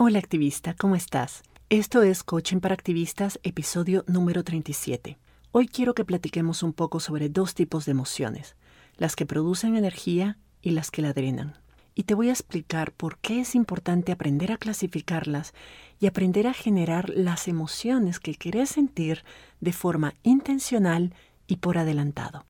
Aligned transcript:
Hola 0.00 0.20
activista, 0.20 0.76
¿cómo 0.78 0.94
estás? 0.94 1.42
Esto 1.70 2.04
es 2.04 2.22
Coaching 2.22 2.60
para 2.60 2.72
Activistas, 2.72 3.40
episodio 3.42 4.04
número 4.06 4.44
37. 4.44 5.18
Hoy 5.50 5.66
quiero 5.66 5.92
que 5.92 6.04
platiquemos 6.04 6.62
un 6.62 6.72
poco 6.72 7.00
sobre 7.00 7.28
dos 7.28 7.54
tipos 7.54 7.84
de 7.84 7.90
emociones, 7.90 8.54
las 8.96 9.16
que 9.16 9.26
producen 9.26 9.74
energía 9.74 10.38
y 10.62 10.70
las 10.70 10.92
que 10.92 11.02
la 11.02 11.12
drenan. 11.12 11.58
Y 11.96 12.04
te 12.04 12.14
voy 12.14 12.28
a 12.28 12.32
explicar 12.32 12.92
por 12.92 13.18
qué 13.18 13.40
es 13.40 13.56
importante 13.56 14.12
aprender 14.12 14.52
a 14.52 14.56
clasificarlas 14.56 15.52
y 15.98 16.06
aprender 16.06 16.46
a 16.46 16.54
generar 16.54 17.08
las 17.08 17.48
emociones 17.48 18.20
que 18.20 18.36
querés 18.36 18.68
sentir 18.68 19.24
de 19.60 19.72
forma 19.72 20.14
intencional 20.22 21.12
y 21.48 21.56
por 21.56 21.76
adelantado. 21.76 22.46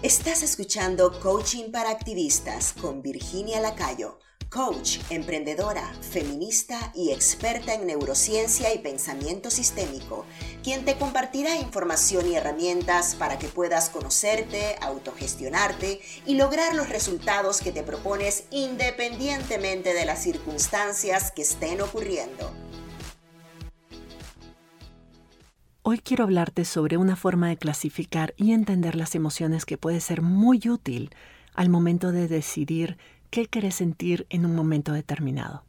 Estás 0.00 0.42
escuchando 0.42 1.12
Coaching 1.20 1.70
para 1.70 1.90
Activistas 1.90 2.72
con 2.72 3.02
Virginia 3.02 3.60
Lacayo 3.60 4.18
coach, 4.52 4.98
emprendedora, 5.08 5.94
feminista 6.02 6.92
y 6.94 7.10
experta 7.10 7.72
en 7.72 7.86
neurociencia 7.86 8.74
y 8.74 8.78
pensamiento 8.80 9.50
sistémico, 9.50 10.26
quien 10.62 10.84
te 10.84 10.96
compartirá 10.96 11.56
información 11.56 12.26
y 12.26 12.34
herramientas 12.34 13.14
para 13.14 13.38
que 13.38 13.48
puedas 13.48 13.88
conocerte, 13.88 14.76
autogestionarte 14.82 16.02
y 16.26 16.34
lograr 16.34 16.74
los 16.74 16.90
resultados 16.90 17.62
que 17.62 17.72
te 17.72 17.82
propones 17.82 18.44
independientemente 18.50 19.94
de 19.94 20.04
las 20.04 20.22
circunstancias 20.22 21.32
que 21.32 21.42
estén 21.42 21.80
ocurriendo. 21.80 22.52
Hoy 25.80 25.98
quiero 25.98 26.24
hablarte 26.24 26.66
sobre 26.66 26.98
una 26.98 27.16
forma 27.16 27.48
de 27.48 27.56
clasificar 27.56 28.34
y 28.36 28.52
entender 28.52 28.96
las 28.96 29.14
emociones 29.14 29.64
que 29.64 29.78
puede 29.78 30.00
ser 30.00 30.20
muy 30.20 30.60
útil 30.68 31.10
al 31.54 31.70
momento 31.70 32.12
de 32.12 32.28
decidir 32.28 32.98
qué 33.32 33.46
querés 33.46 33.76
sentir 33.76 34.26
en 34.28 34.44
un 34.44 34.54
momento 34.54 34.92
determinado. 34.92 35.64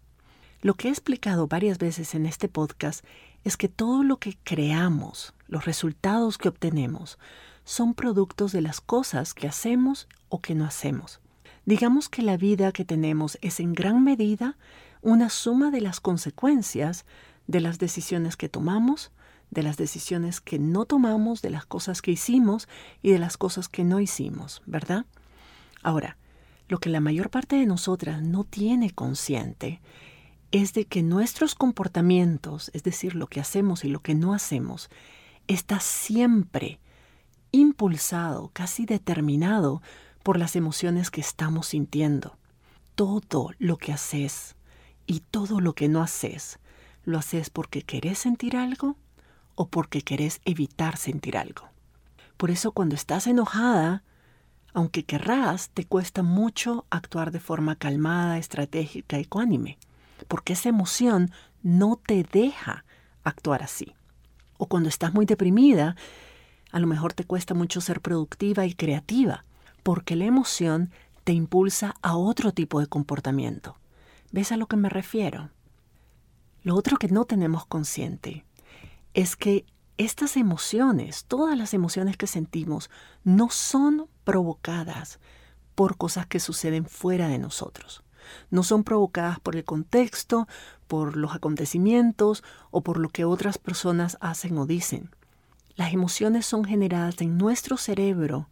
Lo 0.62 0.74
que 0.74 0.90
he 0.90 0.92
explicado 0.92 1.48
varias 1.48 1.78
veces 1.78 2.14
en 2.14 2.26
este 2.26 2.50
podcast 2.50 3.06
es 3.46 3.56
que 3.56 3.70
todo 3.70 4.04
lo 4.04 4.18
que 4.18 4.38
creamos, 4.44 5.34
los 5.48 5.64
resultados 5.64 6.38
que 6.38 6.50
obtenemos, 6.50 7.18
son 7.64 7.94
productos 7.94 8.52
de 8.52 8.60
las 8.60 8.82
cosas 8.82 9.34
que 9.34 9.48
hacemos 9.48 10.10
o 10.28 10.42
que 10.42 10.56
no 10.56 10.66
hacemos. 10.66 11.22
Digamos 11.66 12.10
que 12.10 12.22
la 12.22 12.36
vida 12.36 12.74
que 12.74 12.84
tenemos 12.84 13.38
es 13.42 13.62
en 13.62 13.72
gran 13.72 14.04
medida 14.04 14.58
una 15.02 15.30
suma 15.30 15.72
de 15.72 15.80
las 15.80 16.02
consecuencias 16.02 17.06
de 17.48 17.62
las 17.62 17.80
decisiones 17.80 18.36
que 18.36 18.50
tomamos, 18.50 19.14
de 19.52 19.64
las 19.64 19.78
decisiones 19.78 20.42
que 20.42 20.60
no 20.60 20.84
tomamos, 20.84 21.42
de 21.42 21.52
las 21.52 21.66
cosas 21.66 22.02
que 22.02 22.12
hicimos 22.12 22.68
y 23.02 23.12
de 23.12 23.20
las 23.20 23.38
cosas 23.38 23.70
que 23.70 23.86
no 23.86 24.02
hicimos, 24.02 24.62
¿verdad? 24.66 25.06
Ahora, 25.82 26.18
lo 26.68 26.80
que 26.80 26.90
la 26.90 27.00
mayor 27.00 27.30
parte 27.30 27.56
de 27.56 27.66
nosotras 27.66 28.22
no 28.22 28.44
tiene 28.44 28.92
consciente 28.92 29.82
es 30.52 30.74
de 30.74 30.86
que 30.86 31.02
nuestros 31.02 31.56
comportamientos, 31.56 32.70
es 32.74 32.84
decir, 32.84 33.16
lo 33.16 33.28
que 33.28 33.40
hacemos 33.40 33.84
y 33.84 33.90
lo 33.90 34.02
que 34.02 34.14
no 34.14 34.34
hacemos, 34.34 34.90
está 35.48 35.80
siempre 35.80 36.80
impulsado, 37.52 38.52
casi 38.54 38.86
determinado 38.86 39.82
por 40.22 40.38
las 40.38 40.56
emociones 40.56 41.12
que 41.12 41.22
estamos 41.22 41.68
sintiendo. 41.68 42.38
Todo 42.96 43.52
lo 43.58 43.78
que 43.78 43.94
haces 43.94 44.56
y 45.08 45.22
todo 45.22 45.60
lo 45.60 45.74
que 45.74 45.90
no 45.90 46.02
haces, 46.02 46.60
lo 47.04 47.18
haces 47.18 47.50
porque 47.50 47.82
querés 47.82 48.20
sentir 48.20 48.56
algo 48.56 48.96
o 49.56 49.68
porque 49.68 50.02
querés 50.02 50.40
evitar 50.46 50.98
sentir 50.98 51.38
algo. 51.38 51.70
Por 52.38 52.52
eso 52.52 52.72
cuando 52.72 52.96
estás 52.96 53.28
enojada, 53.28 54.04
aunque 54.74 55.04
querrás, 55.04 55.70
te 55.70 55.86
cuesta 55.86 56.24
mucho 56.24 56.86
actuar 56.90 57.32
de 57.32 57.40
forma 57.40 57.76
calmada, 57.76 58.38
estratégica 58.38 59.18
y 59.18 59.22
ecuánime, 59.22 59.78
porque 60.28 60.54
esa 60.54 60.70
emoción 60.70 61.32
no 61.62 62.00
te 62.04 62.24
deja 62.24 62.84
actuar 63.24 63.64
así. 63.64 63.94
O 64.58 64.68
cuando 64.68 64.90
estás 64.90 65.14
muy 65.14 65.26
deprimida, 65.26 65.96
a 66.72 66.80
lo 66.80 66.88
mejor 66.88 67.14
te 67.14 67.24
cuesta 67.24 67.54
mucho 67.54 67.82
ser 67.82 68.02
productiva 68.02 68.66
y 68.66 68.74
creativa, 68.74 69.46
porque 69.84 70.16
la 70.16 70.26
emoción 70.26 70.92
te 71.24 71.34
impulsa 71.34 71.96
a 72.02 72.18
otro 72.18 72.52
tipo 72.52 72.80
de 72.80 72.88
comportamiento. 72.88 73.78
¿Ves 74.32 74.52
a 74.52 74.58
lo 74.58 74.68
que 74.68 74.76
me 74.76 74.90
refiero? 74.90 75.52
Lo 76.64 76.76
otro 76.76 76.98
que 76.98 77.10
no 77.10 77.26
tenemos 77.26 77.66
consciente 77.66 78.46
es 79.14 79.36
que 79.36 79.66
estas 79.98 80.38
emociones, 80.38 81.26
todas 81.26 81.58
las 81.58 81.74
emociones 81.74 82.18
que 82.18 82.28
sentimos, 82.28 82.90
no 83.24 83.50
son 83.50 84.08
provocadas 84.24 85.20
por 85.76 85.98
cosas 85.98 86.26
que 86.26 86.40
suceden 86.40 86.86
fuera 86.86 87.28
de 87.28 87.40
nosotros. 87.40 88.04
No 88.50 88.64
son 88.64 88.84
provocadas 88.84 89.40
por 89.40 89.56
el 89.56 89.66
contexto, 89.66 90.48
por 90.88 91.18
los 91.18 91.36
acontecimientos 91.36 92.44
o 92.72 92.82
por 92.82 92.98
lo 92.98 93.10
que 93.10 93.26
otras 93.26 93.58
personas 93.58 94.18
hacen 94.22 94.58
o 94.58 94.66
dicen. 94.66 95.10
Las 95.76 95.94
emociones 95.94 96.46
son 96.46 96.64
generadas 96.64 97.20
en 97.22 97.38
nuestro 97.38 97.78
cerebro 97.78 98.50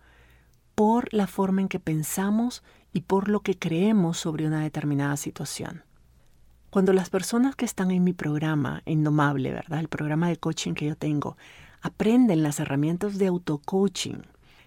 por 0.75 1.13
la 1.13 1.27
forma 1.27 1.61
en 1.61 1.67
que 1.67 1.79
pensamos 1.79 2.63
y 2.93 3.01
por 3.01 3.29
lo 3.29 3.41
que 3.41 3.57
creemos 3.57 4.17
sobre 4.17 4.47
una 4.47 4.61
determinada 4.61 5.17
situación. 5.17 5.83
Cuando 6.71 6.93
las 6.93 7.09
personas 7.09 7.57
que 7.57 7.65
están 7.65 7.91
en 7.91 8.05
mi 8.05 8.13
programa 8.13 8.81
Indomable, 8.85 9.51
¿verdad? 9.51 9.81
El 9.81 9.89
programa 9.89 10.29
de 10.29 10.37
coaching 10.37 10.73
que 10.73 10.85
yo 10.85 10.95
tengo, 10.95 11.35
aprenden 11.81 12.43
las 12.43 12.61
herramientas 12.61 13.17
de 13.17 13.27
auto-coaching 13.27 14.21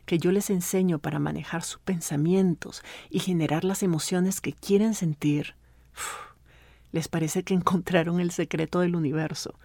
que 0.04 0.18
yo 0.18 0.30
les 0.30 0.50
enseño 0.50 0.98
para 0.98 1.18
manejar 1.18 1.62
sus 1.62 1.80
pensamientos 1.80 2.82
y 3.08 3.20
generar 3.20 3.64
las 3.64 3.82
emociones 3.82 4.42
que 4.42 4.52
quieren 4.52 4.92
sentir, 4.92 5.54
les 6.92 7.08
parece 7.08 7.42
que 7.42 7.54
encontraron 7.54 8.20
el 8.20 8.32
secreto 8.32 8.80
del 8.80 8.96
universo. 8.96 9.58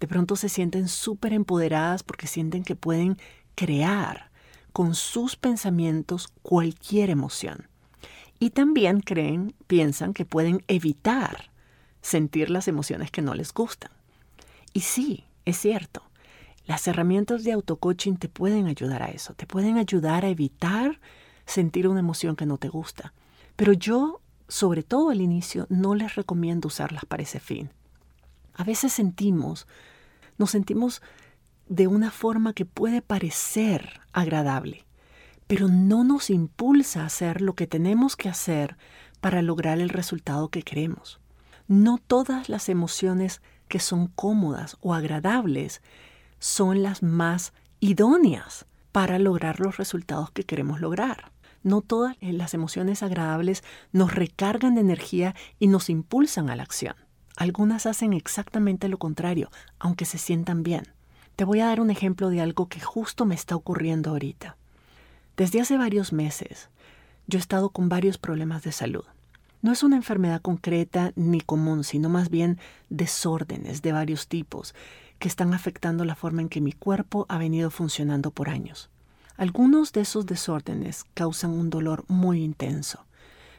De 0.00 0.08
pronto 0.08 0.34
se 0.34 0.48
sienten 0.48 0.88
súper 0.88 1.32
empoderadas 1.32 2.02
porque 2.02 2.26
sienten 2.26 2.64
que 2.64 2.74
pueden 2.74 3.16
crear 3.54 4.32
con 4.72 4.96
sus 4.96 5.36
pensamientos 5.36 6.32
cualquier 6.42 7.10
emoción. 7.10 7.68
Y 8.40 8.50
también 8.50 9.02
creen, 9.02 9.54
piensan 9.68 10.14
que 10.14 10.24
pueden 10.24 10.64
evitar 10.66 11.54
sentir 12.06 12.50
las 12.50 12.68
emociones 12.68 13.10
que 13.10 13.20
no 13.20 13.34
les 13.34 13.52
gustan. 13.52 13.90
Y 14.72 14.82
sí, 14.82 15.24
es 15.44 15.56
cierto, 15.56 16.02
las 16.64 16.86
herramientas 16.86 17.42
de 17.42 17.50
autocoaching 17.50 18.16
te 18.16 18.28
pueden 18.28 18.68
ayudar 18.68 19.02
a 19.02 19.08
eso, 19.08 19.34
te 19.34 19.44
pueden 19.44 19.76
ayudar 19.76 20.24
a 20.24 20.28
evitar 20.28 21.00
sentir 21.46 21.88
una 21.88 21.98
emoción 21.98 22.36
que 22.36 22.46
no 22.46 22.58
te 22.58 22.68
gusta. 22.68 23.12
Pero 23.56 23.72
yo, 23.72 24.20
sobre 24.46 24.84
todo 24.84 25.10
al 25.10 25.20
inicio, 25.20 25.66
no 25.68 25.96
les 25.96 26.14
recomiendo 26.14 26.68
usarlas 26.68 27.04
para 27.04 27.24
ese 27.24 27.40
fin. 27.40 27.70
A 28.54 28.62
veces 28.62 28.92
sentimos, 28.92 29.66
nos 30.38 30.52
sentimos 30.52 31.02
de 31.68 31.88
una 31.88 32.12
forma 32.12 32.52
que 32.52 32.66
puede 32.66 33.02
parecer 33.02 34.00
agradable, 34.12 34.84
pero 35.48 35.66
no 35.66 36.04
nos 36.04 36.30
impulsa 36.30 37.02
a 37.02 37.06
hacer 37.06 37.40
lo 37.40 37.54
que 37.54 37.66
tenemos 37.66 38.14
que 38.14 38.28
hacer 38.28 38.76
para 39.20 39.42
lograr 39.42 39.80
el 39.80 39.88
resultado 39.88 40.50
que 40.50 40.62
queremos. 40.62 41.18
No 41.68 41.98
todas 41.98 42.48
las 42.48 42.68
emociones 42.68 43.42
que 43.68 43.80
son 43.80 44.06
cómodas 44.06 44.76
o 44.80 44.94
agradables 44.94 45.82
son 46.38 46.82
las 46.82 47.02
más 47.02 47.52
idóneas 47.80 48.66
para 48.92 49.18
lograr 49.18 49.60
los 49.60 49.76
resultados 49.76 50.30
que 50.30 50.44
queremos 50.44 50.80
lograr. 50.80 51.32
No 51.62 51.80
todas 51.80 52.16
las 52.20 52.54
emociones 52.54 53.02
agradables 53.02 53.64
nos 53.90 54.14
recargan 54.14 54.76
de 54.76 54.82
energía 54.82 55.34
y 55.58 55.66
nos 55.66 55.90
impulsan 55.90 56.50
a 56.50 56.56
la 56.56 56.62
acción. 56.62 56.94
Algunas 57.36 57.86
hacen 57.86 58.12
exactamente 58.12 58.88
lo 58.88 58.98
contrario, 58.98 59.50
aunque 59.80 60.04
se 60.04 60.18
sientan 60.18 60.62
bien. 60.62 60.84
Te 61.34 61.44
voy 61.44 61.60
a 61.60 61.66
dar 61.66 61.80
un 61.80 61.90
ejemplo 61.90 62.30
de 62.30 62.40
algo 62.40 62.68
que 62.68 62.80
justo 62.80 63.26
me 63.26 63.34
está 63.34 63.56
ocurriendo 63.56 64.10
ahorita. 64.10 64.56
Desde 65.36 65.60
hace 65.60 65.76
varios 65.76 66.12
meses, 66.12 66.70
yo 67.26 67.38
he 67.38 67.40
estado 67.40 67.70
con 67.70 67.88
varios 67.88 68.16
problemas 68.16 68.62
de 68.62 68.72
salud. 68.72 69.04
No 69.62 69.72
es 69.72 69.82
una 69.82 69.96
enfermedad 69.96 70.42
concreta 70.42 71.12
ni 71.16 71.40
común, 71.40 71.84
sino 71.84 72.08
más 72.08 72.30
bien 72.30 72.58
desórdenes 72.88 73.82
de 73.82 73.92
varios 73.92 74.28
tipos 74.28 74.74
que 75.18 75.28
están 75.28 75.54
afectando 75.54 76.04
la 76.04 76.14
forma 76.14 76.42
en 76.42 76.48
que 76.48 76.60
mi 76.60 76.72
cuerpo 76.72 77.26
ha 77.28 77.38
venido 77.38 77.70
funcionando 77.70 78.30
por 78.30 78.48
años. 78.48 78.90
Algunos 79.36 79.92
de 79.92 80.02
esos 80.02 80.26
desórdenes 80.26 81.04
causan 81.14 81.50
un 81.50 81.70
dolor 81.70 82.04
muy 82.08 82.42
intenso, 82.42 83.06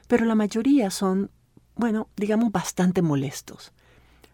pero 0.07 0.25
la 0.25 0.35
mayoría 0.35 0.89
son, 0.89 1.29
bueno, 1.75 2.07
digamos, 2.15 2.51
bastante 2.51 3.01
molestos. 3.01 3.73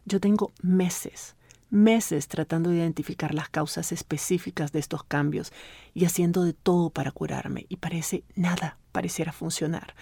Yo 0.05 0.19
tengo 0.19 0.51
meses, 0.61 1.35
meses 1.69 2.27
tratando 2.27 2.69
de 2.69 2.77
identificar 2.77 3.33
las 3.33 3.49
causas 3.49 3.91
específicas 3.91 4.71
de 4.71 4.79
estos 4.79 5.03
cambios 5.03 5.51
y 5.93 6.05
haciendo 6.05 6.43
de 6.43 6.53
todo 6.53 6.89
para 6.91 7.11
curarme 7.11 7.65
y 7.67 7.77
parece 7.77 8.23
nada 8.35 8.77
pareciera 8.91 9.31
funcionar. 9.31 9.95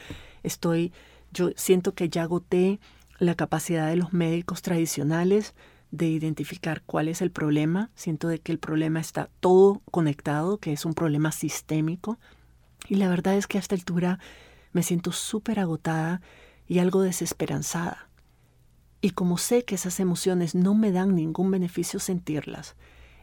Estoy 0.43 0.91
yo 1.31 1.51
siento 1.55 1.93
que 1.93 2.09
ya 2.09 2.23
agoté 2.23 2.79
la 3.19 3.35
capacidad 3.35 3.87
de 3.87 3.95
los 3.95 4.13
médicos 4.13 4.61
tradicionales 4.61 5.53
de 5.91 6.07
identificar 6.07 6.81
cuál 6.85 7.07
es 7.07 7.21
el 7.21 7.31
problema. 7.31 7.91
Siento 7.95 8.27
de 8.27 8.39
que 8.39 8.51
el 8.51 8.59
problema 8.59 8.99
está 8.99 9.29
todo 9.39 9.81
conectado, 9.91 10.57
que 10.57 10.73
es 10.73 10.85
un 10.85 10.93
problema 10.93 11.31
sistémico. 11.31 12.17
Y 12.87 12.95
la 12.95 13.09
verdad 13.09 13.35
es 13.35 13.47
que 13.47 13.57
a 13.57 13.61
esta 13.61 13.75
altura 13.75 14.19
me 14.71 14.83
siento 14.83 15.11
súper 15.11 15.59
agotada 15.59 16.21
y 16.67 16.79
algo 16.79 17.01
desesperanzada. 17.01 18.09
Y 19.01 19.11
como 19.11 19.37
sé 19.37 19.65
que 19.65 19.75
esas 19.75 19.99
emociones 19.99 20.55
no 20.55 20.73
me 20.73 20.91
dan 20.91 21.15
ningún 21.15 21.51
beneficio 21.51 21.99
sentirlas, 21.99 22.75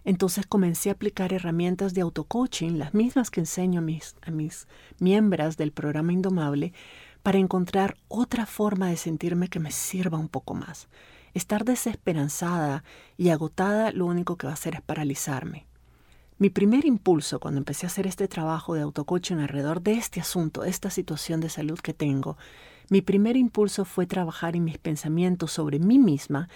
entonces 0.05 0.47
comencé 0.47 0.89
a 0.89 0.93
aplicar 0.93 1.33
herramientas 1.33 1.95
de 1.95 2.01
auto-coaching, 2.01 2.79
las 2.79 2.95
mismas 2.95 3.31
que 3.31 3.41
enseño 3.41 3.81
a 3.81 3.83
mis, 3.83 4.17
a 4.23 4.31
mis 4.31 4.67
miembros 4.99 5.57
del 5.57 5.73
programa 5.73 6.13
Indomable, 6.13 6.73
para 7.23 7.39
encontrar 7.39 7.97
otra 8.09 8.47
forma 8.47 8.89
de 8.89 8.97
sentirme 8.97 9.49
que 9.49 9.61
me 9.61 9.71
sirva 9.71 10.19
un 10.19 10.29
poco 10.29 10.55
más. 10.55 10.89
Estar 11.35 11.65
desesperanzada 11.65 12.85
y 13.17 13.31
agotada 13.31 13.93
lo 13.93 14.07
único 14.07 14.37
que 14.37 14.47
va 14.47 14.53
a 14.53 14.55
hacer 14.55 14.75
es 14.75 14.83
paralizarme. 14.83 15.67
Mi 16.39 16.51
primer 16.51 16.87
impulso 16.87 17.41
cuando 17.41 17.59
empecé 17.59 17.87
a 17.87 17.89
hacer 17.89 18.07
este 18.07 18.29
trabajo 18.29 18.75
de 18.75 18.83
autocoaching 18.83 19.39
alrededor 19.39 19.83
de 19.83 19.95
este 19.95 20.21
asunto, 20.21 20.65
esta 20.65 20.89
situación 20.89 21.41
de 21.41 21.49
salud 21.49 21.79
que 21.81 21.93
tengo, 21.93 22.37
mi 22.91 23.03
primer 23.03 23.37
impulso 23.37 23.85
fue 23.85 24.07
trabajar 24.07 24.55
en 24.55 24.65
mis 24.65 24.79
pensamientos 24.79 25.53
sobre 25.53 25.79
mí 25.79 25.99
misma 25.99 26.49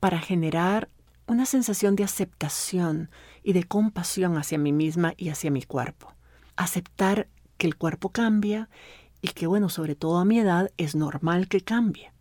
para 0.00 0.18
generar 0.18 0.88
una 1.26 1.46
sensación 1.46 1.94
de 1.94 2.02
aceptación 2.04 3.08
y 3.44 3.52
de 3.52 3.62
compasión 3.62 4.36
hacia 4.36 4.58
mí 4.58 4.72
misma 4.72 5.14
y 5.16 5.28
hacia 5.28 5.50
mi 5.50 5.62
cuerpo. 5.62 6.12
Aceptar 6.56 7.28
que 7.56 7.68
el 7.68 7.76
cuerpo 7.76 8.08
cambia 8.08 8.68
y 9.22 9.28
que, 9.28 9.46
bueno, 9.46 9.68
sobre 9.68 9.94
todo 9.94 10.18
a 10.18 10.24
mi 10.24 10.38
edad 10.38 10.70
es 10.76 10.94
normal 10.94 11.48
que 11.48 11.60
cambie. 11.60 12.12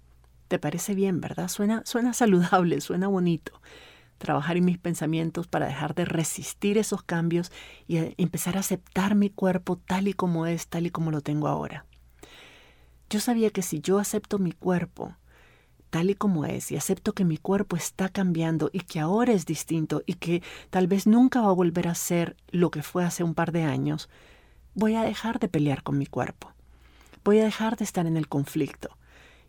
¿Te 0.48 0.60
parece 0.60 0.96
bien, 0.96 1.22
verdad? 1.22 1.48
Suena, 1.48 1.84
suena 1.86 2.13
saludable, 2.13 2.81
suena 2.81 3.07
bonito 3.07 3.62
trabajar 4.19 4.57
en 4.57 4.66
mis 4.66 4.78
pensamientos 4.78 5.48
para 5.48 5.66
dejar 5.66 5.96
de 5.96 6.06
resistir 6.06 6.78
esos 6.78 7.01
cambios 7.01 7.51
y 7.88 8.13
empezar 8.22 8.57
a 8.57 8.60
aceptar 8.60 9.16
mi 9.16 9.31
cuerpo 9.31 9.78
tal 9.78 10.07
y 10.07 10.13
como 10.13 10.46
es, 10.46 10.68
tal 10.68 10.86
y 10.86 10.92
como 10.92 11.10
lo 11.10 11.22
tengo 11.22 11.48
ahora. 11.48 11.86
Yo 13.10 13.19
sabía 13.19 13.50
que 13.50 13.63
si 13.63 13.80
yo 13.80 13.98
acepto 13.98 14.38
mi 14.38 14.51
cuerpo 14.51 15.16
tal 15.90 16.12
y 16.12 16.16
como 16.16 16.46
es 16.46 16.72
y 16.72 16.75
acepto 16.75 17.13
que 17.13 17.25
mi 17.25 17.38
cuerpo 17.38 17.75
está 17.75 18.10
cambiando 18.10 18.69
y 18.72 18.81
que 18.81 19.00
ahora 19.00 19.34
es 19.34 19.48
distinto 19.48 20.04
y 20.06 20.13
que 20.16 20.44
tal 20.69 20.86
vez 20.86 21.07
nunca 21.07 21.42
va 21.42 21.50
a 21.50 21.54
volver 21.54 21.88
a 21.88 21.96
ser 21.96 22.36
lo 22.51 22.69
que 22.69 22.84
fue 22.84 23.04
hace 23.04 23.24
un 23.24 23.34
par 23.34 23.51
de 23.51 23.63
años, 23.63 24.10
voy 24.75 24.94
a 24.94 25.01
dejar 25.01 25.40
de 25.40 25.48
pelear 25.48 25.81
con 25.81 25.98
mi 25.98 26.06
cuerpo. 26.06 26.54
Voy 27.24 27.39
a 27.39 27.44
dejar 27.45 27.77
de 27.77 27.86
estar 27.86 28.06
en 28.06 28.18
el 28.18 28.27
conflicto 28.27 28.98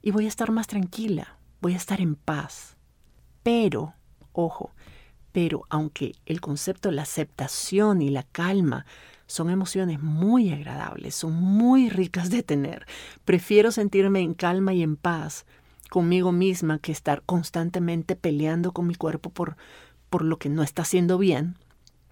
y 0.02 0.10
voy 0.10 0.26
a 0.26 0.28
estar 0.28 0.50
más 0.50 0.66
tranquila, 0.66 1.38
voy 1.60 1.74
a 1.74 1.76
estar 1.76 2.00
en 2.00 2.14
paz. 2.14 2.76
Pero 3.42 3.94
Ojo, 4.32 4.70
pero 5.32 5.64
aunque 5.68 6.14
el 6.26 6.40
concepto 6.40 6.88
de 6.88 6.96
la 6.96 7.02
aceptación 7.02 8.02
y 8.02 8.10
la 8.10 8.22
calma 8.22 8.86
son 9.26 9.50
emociones 9.50 10.00
muy 10.00 10.50
agradables, 10.50 11.14
son 11.14 11.34
muy 11.34 11.88
ricas 11.88 12.30
de 12.30 12.42
tener, 12.42 12.86
prefiero 13.24 13.70
sentirme 13.72 14.20
en 14.20 14.34
calma 14.34 14.72
y 14.72 14.82
en 14.82 14.96
paz 14.96 15.46
conmigo 15.88 16.30
misma 16.32 16.78
que 16.78 16.92
estar 16.92 17.22
constantemente 17.22 18.14
peleando 18.16 18.72
con 18.72 18.86
mi 18.86 18.94
cuerpo 18.94 19.30
por, 19.30 19.56
por 20.08 20.24
lo 20.24 20.38
que 20.38 20.48
no 20.48 20.62
está 20.62 20.82
haciendo 20.82 21.18
bien. 21.18 21.56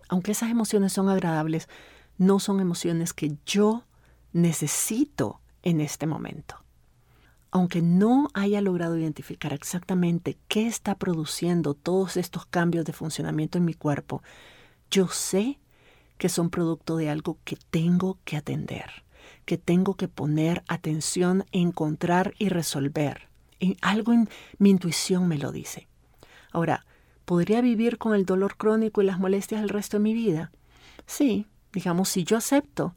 Aunque 0.09 0.33
esas 0.33 0.51
emociones 0.51 0.93
son 0.93 1.09
agradables, 1.09 1.69
no 2.17 2.41
son 2.41 2.61
emociones 2.61 3.13
que 3.13 3.37
yo 3.47 3.85
necesito 4.33 5.41
en 5.63 5.81
este 5.81 6.07
momento 6.07 6.57
aunque 7.51 7.83
no 7.83 8.29
haya 8.35 8.61
logrado 8.61 8.99
identificar 8.99 9.53
exactamente 9.53 10.37
qué 10.49 10.67
está 10.67 10.97
produciendo 10.97 11.75
todos 11.75 12.17
estos 12.17 12.47
cambios 12.47 12.85
de 12.85 12.93
funcionamiento 12.93 13.59
en 13.59 13.65
mi 13.65 13.75
cuerpo, 13.75 14.23
yo 14.91 15.09
sé 15.09 15.59
que 16.19 16.29
son 16.29 16.51
producto 16.51 16.97
de 16.97 17.09
algo 17.09 17.39
que 17.45 17.57
tengo 17.71 18.19
que 18.25 18.37
atender, 18.37 19.05
que 19.45 19.57
tengo 19.57 19.95
que 19.95 20.09
poner 20.09 20.63
atención, 20.69 21.45
encontrar 21.53 22.35
y 22.39 22.49
resolver. 22.49 23.29
En 23.61 23.77
algo 23.81 24.13
en 24.13 24.29
mi 24.59 24.71
intuición 24.71 25.27
me 25.27 25.39
lo 25.39 25.53
dice. 25.53 25.89
Ahora, 26.53 26.85
¿podría 27.25 27.61
vivir 27.61 27.99
con 27.99 28.15
el 28.15 28.27
dolor 28.27 28.57
crónico 28.57 29.01
y 29.01 29.07
las 29.07 29.19
molestias 29.19 29.63
el 29.63 29.69
resto 29.69 29.97
de 29.97 30.03
mi 30.03 30.13
vida? 30.13 30.51
Sí, 31.07 31.47
digamos, 31.73 32.09
si 32.09 32.25
yo 32.25 32.37
acepto 32.37 32.95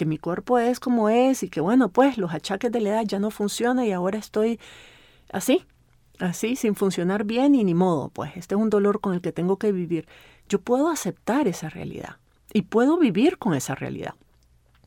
que 0.00 0.06
mi 0.06 0.16
cuerpo 0.16 0.58
es 0.58 0.80
como 0.80 1.10
es 1.10 1.42
y 1.42 1.50
que 1.50 1.60
bueno, 1.60 1.90
pues 1.90 2.16
los 2.16 2.32
achaques 2.32 2.72
de 2.72 2.80
la 2.80 2.88
edad 2.88 3.04
ya 3.04 3.18
no 3.18 3.30
funcionan 3.30 3.84
y 3.84 3.92
ahora 3.92 4.16
estoy 4.16 4.58
así, 5.30 5.66
así, 6.18 6.56
sin 6.56 6.74
funcionar 6.74 7.24
bien 7.24 7.54
y 7.54 7.64
ni 7.64 7.74
modo, 7.74 8.08
pues 8.08 8.34
este 8.34 8.54
es 8.54 8.60
un 8.62 8.70
dolor 8.70 9.02
con 9.02 9.12
el 9.12 9.20
que 9.20 9.30
tengo 9.30 9.58
que 9.58 9.72
vivir. 9.72 10.08
Yo 10.48 10.58
puedo 10.58 10.88
aceptar 10.88 11.48
esa 11.48 11.68
realidad 11.68 12.16
y 12.54 12.62
puedo 12.62 12.96
vivir 12.96 13.36
con 13.36 13.52
esa 13.52 13.74
realidad. 13.74 14.14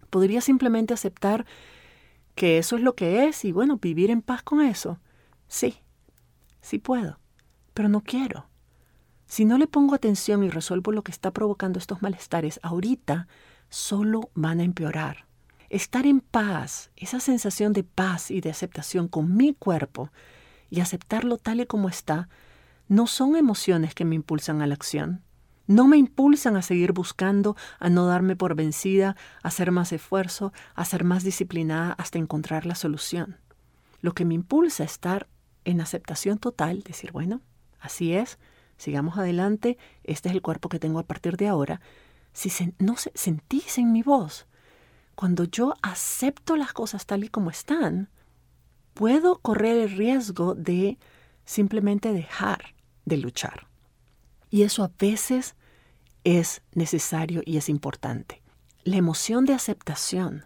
Podría 0.09 0.41
simplemente 0.41 0.95
aceptar 0.95 1.45
que 2.33 2.57
eso 2.57 2.75
es 2.77 2.81
lo 2.81 2.95
que 2.95 3.25
es 3.25 3.45
y 3.45 3.51
bueno, 3.51 3.77
vivir 3.77 4.09
en 4.09 4.23
paz 4.23 4.41
con 4.41 4.61
eso. 4.61 4.97
Sí, 5.47 5.75
sí 6.59 6.79
puedo, 6.79 7.19
pero 7.75 7.87
no 7.87 8.01
quiero. 8.01 8.47
Si 9.27 9.45
no 9.45 9.59
le 9.59 9.67
pongo 9.67 9.93
atención 9.93 10.43
y 10.43 10.49
resuelvo 10.49 10.91
lo 10.91 11.03
que 11.03 11.11
está 11.11 11.29
provocando 11.29 11.77
estos 11.77 12.01
malestares 12.01 12.59
ahorita, 12.63 13.27
solo 13.73 14.29
van 14.35 14.59
a 14.59 14.63
empeorar. 14.63 15.25
Estar 15.69 16.05
en 16.05 16.19
paz, 16.19 16.91
esa 16.95 17.19
sensación 17.19 17.73
de 17.73 17.83
paz 17.83 18.29
y 18.29 18.39
de 18.39 18.51
aceptación 18.51 19.07
con 19.07 19.35
mi 19.35 19.55
cuerpo 19.55 20.11
y 20.69 20.79
aceptarlo 20.79 21.37
tal 21.37 21.59
y 21.59 21.65
como 21.65 21.89
está, 21.89 22.29
no 22.87 23.07
son 23.07 23.35
emociones 23.35 23.95
que 23.95 24.05
me 24.05 24.13
impulsan 24.13 24.61
a 24.61 24.67
la 24.67 24.75
acción. 24.75 25.23
No 25.65 25.87
me 25.87 25.97
impulsan 25.97 26.55
a 26.55 26.61
seguir 26.61 26.91
buscando, 26.93 27.55
a 27.79 27.89
no 27.89 28.05
darme 28.05 28.35
por 28.35 28.53
vencida, 28.53 29.15
a 29.41 29.47
hacer 29.47 29.71
más 29.71 29.91
esfuerzo, 29.91 30.53
a 30.75 30.85
ser 30.85 31.03
más 31.03 31.23
disciplinada 31.23 31.93
hasta 31.93 32.19
encontrar 32.19 32.67
la 32.67 32.75
solución. 32.75 33.37
Lo 34.01 34.13
que 34.13 34.23
me 34.23 34.35
impulsa 34.35 34.83
a 34.83 34.85
estar 34.85 35.27
en 35.65 35.81
aceptación 35.81 36.37
total, 36.37 36.83
decir, 36.83 37.11
bueno, 37.11 37.41
así 37.79 38.13
es, 38.13 38.37
sigamos 38.77 39.17
adelante, 39.17 39.79
este 40.03 40.29
es 40.29 40.35
el 40.35 40.43
cuerpo 40.43 40.69
que 40.69 40.77
tengo 40.77 40.99
a 40.99 41.07
partir 41.07 41.37
de 41.37 41.47
ahora, 41.47 41.81
si 42.33 42.73
no 42.79 42.97
se, 42.97 43.11
sentís 43.15 43.77
en 43.77 43.91
mi 43.91 44.01
voz, 44.01 44.47
cuando 45.15 45.43
yo 45.43 45.75
acepto 45.81 46.55
las 46.55 46.73
cosas 46.73 47.05
tal 47.05 47.23
y 47.23 47.29
como 47.29 47.49
están, 47.49 48.09
puedo 48.93 49.39
correr 49.39 49.77
el 49.77 49.97
riesgo 49.97 50.55
de 50.55 50.97
simplemente 51.45 52.13
dejar 52.13 52.75
de 53.05 53.17
luchar. 53.17 53.67
Y 54.49 54.63
eso 54.63 54.83
a 54.83 54.91
veces 54.99 55.55
es 56.23 56.61
necesario 56.73 57.41
y 57.45 57.57
es 57.57 57.69
importante. 57.69 58.41
La 58.83 58.97
emoción 58.97 59.45
de 59.45 59.53
aceptación 59.53 60.45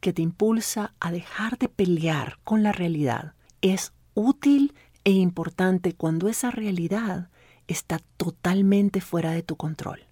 que 0.00 0.12
te 0.12 0.22
impulsa 0.22 0.94
a 1.00 1.10
dejar 1.10 1.58
de 1.58 1.68
pelear 1.68 2.38
con 2.44 2.62
la 2.62 2.72
realidad 2.72 3.34
es 3.62 3.92
útil 4.14 4.74
e 5.04 5.10
importante 5.10 5.94
cuando 5.94 6.28
esa 6.28 6.50
realidad 6.50 7.30
está 7.66 8.00
totalmente 8.16 9.00
fuera 9.00 9.32
de 9.32 9.42
tu 9.42 9.56
control. 9.56 10.07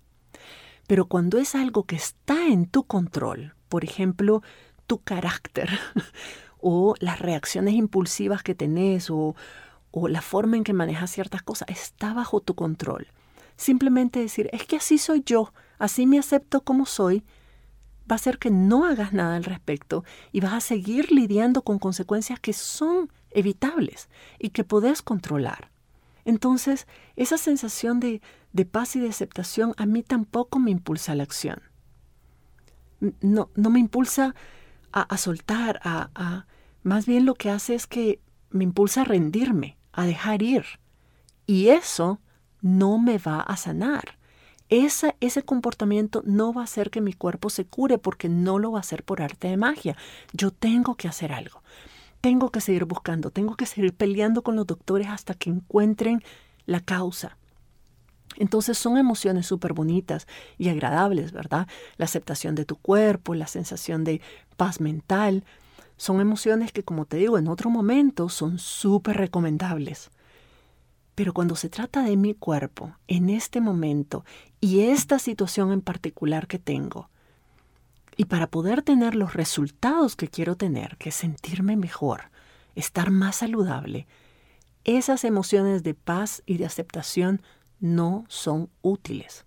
Pero 0.87 1.07
cuando 1.07 1.39
es 1.39 1.55
algo 1.55 1.85
que 1.85 1.97
está 1.97 2.47
en 2.47 2.67
tu 2.67 2.85
control, 2.85 3.55
por 3.69 3.85
ejemplo, 3.85 4.43
tu 4.87 4.99
carácter 5.03 5.69
o 6.61 6.95
las 7.01 7.19
reacciones 7.19 7.75
impulsivas 7.75 8.43
que 8.43 8.55
tenés 8.55 9.11
o, 9.11 9.35
la 10.09 10.21
forma 10.21 10.59
en 10.59 10.65
que 10.65 10.75
manejas 10.75 11.11
ciertas 11.11 11.43
cosas, 11.43 11.69
está 11.71 12.13
bajo 12.13 12.41
tu 12.41 12.55
control. 12.55 13.07
Simplemente 13.57 14.21
decir, 14.21 14.51
es 14.53 14.65
que 14.67 14.77
así 14.77 14.99
soy 14.99 15.23
yo, 15.25 15.55
así 15.79 16.07
me 16.07 16.19
acepto 16.19 16.61
como 16.61 16.85
soy, 16.85 17.25
va 18.01 18.15
a 18.15 18.15
hacer 18.17 18.39
que 18.39 18.51
no 18.51 18.85
hagas 18.85 19.15
nada 19.15 19.37
al 19.37 19.45
respecto 19.45 20.05
y 20.33 20.41
vas 20.41 20.53
a 20.53 20.61
seguir 20.61 21.13
lidiando 21.13 21.63
con 21.63 21.79
consecuencias 21.79 22.39
que 22.39 22.53
son 22.53 23.11
evitables 23.31 24.11
y 24.39 24.51
que 24.51 24.65
podés 24.65 25.01
controlar. 25.01 25.71
Entonces, 26.27 26.89
esa 27.15 27.39
sensación 27.39 28.01
de, 28.01 28.21
paz 28.71 28.97
y 28.97 29.01
de 29.01 29.09
aceptación 29.09 29.75
a 29.77 29.87
mí 29.87 30.03
tampoco 30.03 30.59
me 30.59 30.73
impulsa 30.73 31.13
a 31.13 31.15
la 31.15 31.23
acción. 31.23 31.63
No, 33.21 33.49
no 33.55 33.71
me 33.71 33.79
impulsa 33.79 34.35
a, 34.91 35.17
soltar, 35.19 35.81
a, 35.85 36.47
más 36.83 37.07
bien 37.07 37.27
lo 37.27 37.35
que 37.35 37.51
hace 37.51 37.75
es 37.75 37.87
que 37.87 38.21
me 38.51 38.65
impulsa 38.65 39.03
a 39.03 39.05
rendirme, 39.05 39.79
a 39.93 40.05
dejar 40.05 40.43
ir. 40.43 40.65
Y 41.47 41.69
eso 41.69 42.21
no 42.61 42.99
me 42.99 43.19
va 43.19 43.41
a 43.41 43.57
sanar. 43.57 44.19
ese 44.69 45.43
comportamiento 45.45 46.23
no 46.27 46.53
va 46.53 46.63
a 46.63 46.65
hacer 46.65 46.91
que 46.91 47.01
mi 47.01 47.13
cuerpo 47.13 47.51
se 47.51 47.67
cure 47.67 47.99
porque 47.99 48.29
no 48.29 48.59
lo 48.59 48.73
va 48.73 48.79
a 48.79 48.81
hacer 48.81 49.05
por 49.05 49.23
arte 49.23 49.47
de 49.47 49.57
magia. 49.57 49.97
Yo 50.33 50.51
tengo 50.51 50.97
que 50.97 51.07
hacer 51.07 51.33
algo 51.33 51.63
tengo 52.27 52.51
que 52.51 52.61
seguir 52.61 52.87
buscando, 52.87 53.31
tengo 53.31 53.55
que 53.55 53.67
seguir 53.67 53.95
peleando 53.95 54.43
con 54.43 54.57
los 54.57 54.67
doctores 54.67 55.07
hasta 55.07 55.35
que 55.35 55.49
encuentren 55.49 56.25
la 56.65 56.81
causa. 56.81 57.39
Entonces 58.37 58.77
son 58.77 58.99
emociones 58.99 59.47
súper 59.47 59.75
bonitas 59.75 60.27
y 60.59 60.69
agradables, 60.69 61.31
¿verdad? 61.31 61.69
La 61.99 62.07
aceptación 62.07 62.57
de 62.57 62.65
tu 62.65 62.75
cuerpo, 62.75 63.37
la 63.37 63.47
sensación 63.47 64.03
de 64.03 64.21
paz 64.57 64.81
mental. 64.81 65.45
Son 65.97 66.21
emociones 66.21 66.73
que, 66.73 66.83
como 66.83 67.05
te 67.05 67.17
digo, 67.17 67.39
en 67.39 67.47
otro 67.47 67.71
momento 67.71 68.29
son 68.29 68.59
súper 68.59 69.19
recomendables. 69.19 70.11
Pero 71.15 71.33
cuando 71.33 71.55
se 71.55 71.69
trata 71.69 72.03
de 72.03 72.17
mi 72.17 72.35
cuerpo, 72.35 72.97
en 73.07 73.31
este 73.31 73.61
momento 73.61 74.25
y 74.61 74.81
esta 74.81 75.21
situación 75.21 75.71
en 75.71 75.81
particular 75.81 76.49
que 76.49 76.59
tengo, 76.59 77.09
y 78.17 78.25
para 78.25 78.47
poder 78.47 78.83
tener 78.83 79.15
los 79.15 79.35
resultados 79.35 80.17
que 80.17 80.29
quiero 80.29 80.57
tener, 80.57 80.97
que 80.97 81.11
es 81.11 81.15
sentirme 81.15 81.77
mejor, 81.77 82.31
estar 82.75 83.11
más 83.11 83.37
saludable, 83.37 84.07
esas 84.85 85.25
emociones 85.25 85.83
de 85.83 85.95
paz 85.95 86.43
y 86.47 86.59
de 86.59 86.65
aceptación 86.65 87.43
no 87.81 88.25
son 88.29 88.71
útiles. 88.83 89.45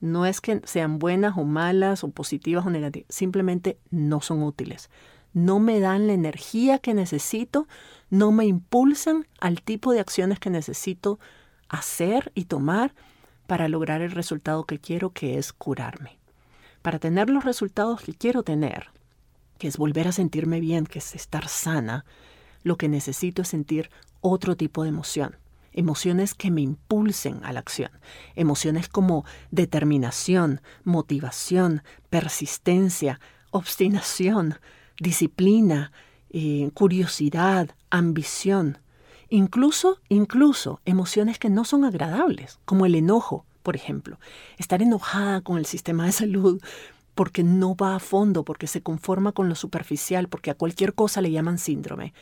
No 0.00 0.26
es 0.26 0.40
que 0.40 0.60
sean 0.64 0.98
buenas 0.98 1.38
o 1.38 1.44
malas 1.44 2.04
o 2.04 2.10
positivas 2.10 2.66
o 2.66 2.70
negativas, 2.70 3.06
simplemente 3.08 3.78
no 3.90 4.20
son 4.20 4.42
útiles. 4.42 4.90
No 5.32 5.58
me 5.58 5.80
dan 5.80 6.06
la 6.06 6.12
energía 6.12 6.78
que 6.78 6.92
necesito, 6.92 7.66
no 8.10 8.32
me 8.32 8.46
impulsan 8.46 9.26
al 9.40 9.62
tipo 9.62 9.92
de 9.92 10.00
acciones 10.00 10.38
que 10.38 10.50
necesito 10.50 11.18
hacer 11.68 12.32
y 12.34 12.44
tomar 12.44 12.94
para 13.46 13.68
lograr 13.68 14.02
el 14.02 14.10
resultado 14.10 14.64
que 14.64 14.78
quiero, 14.78 15.10
que 15.10 15.38
es 15.38 15.52
curarme. 15.52 16.18
Para 16.84 16.98
tener 16.98 17.30
los 17.30 17.44
resultados 17.44 18.02
que 18.02 18.12
quiero 18.12 18.42
tener, 18.42 18.88
que 19.56 19.68
es 19.68 19.78
volver 19.78 20.06
a 20.06 20.12
sentirme 20.12 20.60
bien, 20.60 20.84
que 20.84 20.98
es 20.98 21.14
estar 21.14 21.48
sana, 21.48 22.04
lo 22.62 22.76
que 22.76 22.90
necesito 22.90 23.40
es 23.40 23.48
sentir 23.48 23.88
otro 24.20 24.54
tipo 24.54 24.82
de 24.82 24.90
emoción. 24.90 25.38
Emociones 25.72 26.34
que 26.34 26.50
me 26.50 26.60
impulsen 26.60 27.42
a 27.42 27.54
la 27.54 27.60
acción. 27.60 27.90
Emociones 28.34 28.90
como 28.90 29.24
determinación, 29.50 30.60
motivación, 30.82 31.82
persistencia, 32.10 33.18
obstinación, 33.50 34.56
disciplina, 35.00 35.90
eh, 36.28 36.70
curiosidad, 36.74 37.70
ambición. 37.88 38.76
Incluso, 39.30 40.02
incluso 40.10 40.82
emociones 40.84 41.38
que 41.38 41.48
no 41.48 41.64
son 41.64 41.86
agradables, 41.86 42.60
como 42.66 42.84
el 42.84 42.94
enojo, 42.94 43.46
por 43.64 43.74
ejemplo. 43.74 44.20
Estar 44.58 44.80
enojada 44.82 45.40
con 45.40 45.58
el 45.58 45.66
sistema 45.66 46.06
de 46.06 46.12
salud 46.12 46.62
porque 47.16 47.42
no 47.42 47.74
va 47.74 47.96
a 47.96 48.00
fondo, 48.00 48.44
porque 48.44 48.68
se 48.68 48.82
conforma 48.82 49.32
con 49.32 49.48
lo 49.48 49.54
superficial, 49.56 50.28
porque 50.28 50.50
a 50.50 50.54
cualquier 50.54 50.94
cosa 50.94 51.20
le 51.20 51.32
llaman 51.32 51.58
síndrome. 51.58 52.12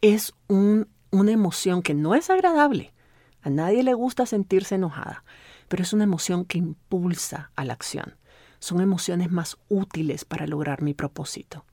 Es 0.00 0.34
una 0.48 1.32
emoción 1.32 1.82
que 1.82 1.94
no 1.94 2.14
es 2.14 2.30
agradable. 2.30 2.94
A 3.42 3.50
nadie 3.50 3.82
le 3.82 3.92
gusta 3.92 4.24
sentirse 4.24 4.76
enojada, 4.76 5.24
pero 5.68 5.82
es 5.82 5.92
una 5.92 6.04
emoción 6.04 6.44
que 6.44 6.58
impulsa 6.58 7.50
a 7.56 7.64
la 7.64 7.72
acción. 7.72 8.16
Son 8.60 8.80
emociones 8.80 9.30
más 9.30 9.58
útiles 9.68 10.24
para 10.24 10.46
lograr 10.46 10.80
mi 10.80 10.94
propósito. 10.94 11.64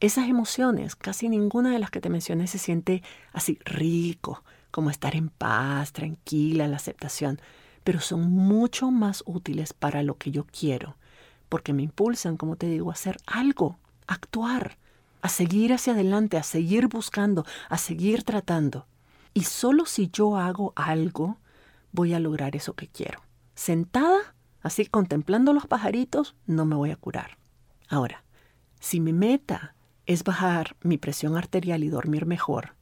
Esas 0.00 0.28
emociones, 0.28 0.96
casi 0.96 1.28
ninguna 1.28 1.72
de 1.72 1.78
las 1.78 1.90
que 1.90 2.00
te 2.00 2.10
mencioné 2.10 2.46
se 2.46 2.58
siente 2.58 3.02
así 3.32 3.58
rico, 3.64 4.44
como 4.70 4.90
estar 4.90 5.14
en 5.16 5.28
paz, 5.28 5.92
tranquila, 5.92 6.68
la 6.68 6.76
aceptación, 6.76 7.40
pero 7.84 8.00
son 8.00 8.30
mucho 8.30 8.90
más 8.90 9.22
útiles 9.26 9.72
para 9.72 10.02
lo 10.02 10.16
que 10.16 10.30
yo 10.30 10.46
quiero 10.46 10.96
porque 11.50 11.74
me 11.74 11.82
impulsan, 11.82 12.38
como 12.38 12.56
te 12.56 12.66
digo, 12.66 12.88
a 12.88 12.94
hacer 12.94 13.18
algo, 13.26 13.76
a 14.06 14.14
actuar, 14.14 14.78
a 15.20 15.28
seguir 15.28 15.74
hacia 15.74 15.92
adelante, 15.92 16.38
a 16.38 16.42
seguir 16.42 16.86
buscando, 16.86 17.44
a 17.68 17.76
seguir 17.76 18.22
tratando. 18.22 18.86
Y 19.34 19.42
solo 19.42 19.84
si 19.84 20.08
yo 20.10 20.36
hago 20.36 20.72
algo, 20.76 21.38
voy 21.92 22.14
a 22.14 22.20
lograr 22.20 22.56
eso 22.56 22.74
que 22.74 22.86
quiero. 22.86 23.20
Sentada, 23.54 24.34
así 24.62 24.86
contemplando 24.86 25.52
los 25.52 25.66
pajaritos, 25.66 26.36
no 26.46 26.64
me 26.64 26.76
voy 26.76 26.92
a 26.92 26.96
curar. 26.96 27.36
Ahora, 27.88 28.22
si 28.78 29.00
mi 29.00 29.12
meta 29.12 29.74
es 30.06 30.22
bajar 30.22 30.76
mi 30.82 30.98
presión 30.98 31.36
arterial 31.36 31.82
y 31.82 31.88
dormir 31.88 32.26
mejor, 32.26 32.76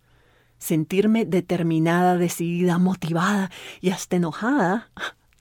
sentirme 0.58 1.24
determinada, 1.24 2.16
decidida, 2.16 2.78
motivada 2.78 3.50
y 3.80 3.90
hasta 3.90 4.16
enojada, 4.16 4.90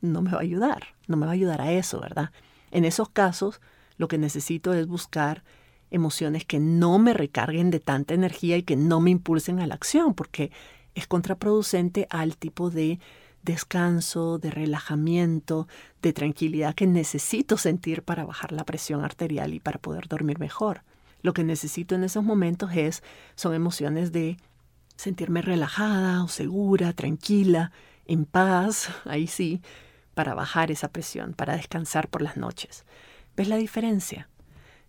no 0.01 0.21
me 0.21 0.31
va 0.31 0.37
a 0.37 0.41
ayudar, 0.41 0.95
no 1.07 1.17
me 1.17 1.25
va 1.25 1.31
a 1.31 1.35
ayudar 1.35 1.61
a 1.61 1.71
eso, 1.71 1.99
¿verdad? 1.99 2.31
En 2.71 2.85
esos 2.85 3.09
casos, 3.09 3.61
lo 3.97 4.07
que 4.07 4.17
necesito 4.17 4.73
es 4.73 4.87
buscar 4.87 5.43
emociones 5.89 6.45
que 6.45 6.59
no 6.59 6.99
me 6.99 7.13
recarguen 7.13 7.71
de 7.71 7.79
tanta 7.79 8.13
energía 8.13 8.57
y 8.57 8.63
que 8.63 8.75
no 8.75 8.99
me 8.99 9.11
impulsen 9.11 9.59
a 9.59 9.67
la 9.67 9.75
acción, 9.75 10.13
porque 10.13 10.51
es 10.95 11.07
contraproducente 11.07 12.07
al 12.09 12.37
tipo 12.37 12.69
de 12.69 12.99
descanso, 13.43 14.39
de 14.39 14.51
relajamiento, 14.51 15.67
de 16.01 16.11
tranquilidad 16.11 16.75
que 16.75 16.85
necesito 16.85 17.57
sentir 17.57 18.03
para 18.03 18.25
bajar 18.25 18.51
la 18.51 18.65
presión 18.65 19.03
arterial 19.03 19.53
y 19.53 19.59
para 19.59 19.79
poder 19.79 20.07
dormir 20.07 20.37
mejor. 20.39 20.81
Lo 21.21 21.33
que 21.33 21.43
necesito 21.43 21.95
en 21.95 22.03
esos 22.03 22.23
momentos 22.23 22.71
es 22.75 23.03
son 23.35 23.53
emociones 23.53 24.11
de 24.11 24.37
sentirme 24.97 25.41
relajada 25.41 26.23
o 26.23 26.27
segura, 26.27 26.91
tranquila, 26.91 27.71
en 28.05 28.25
paz, 28.25 28.89
ahí 29.05 29.27
sí, 29.27 29.61
para 30.13 30.33
bajar 30.33 30.71
esa 30.71 30.89
presión, 30.89 31.33
para 31.33 31.55
descansar 31.55 32.09
por 32.09 32.21
las 32.21 32.35
noches. 32.35 32.85
¿Ves 33.35 33.47
la 33.47 33.57
diferencia? 33.57 34.27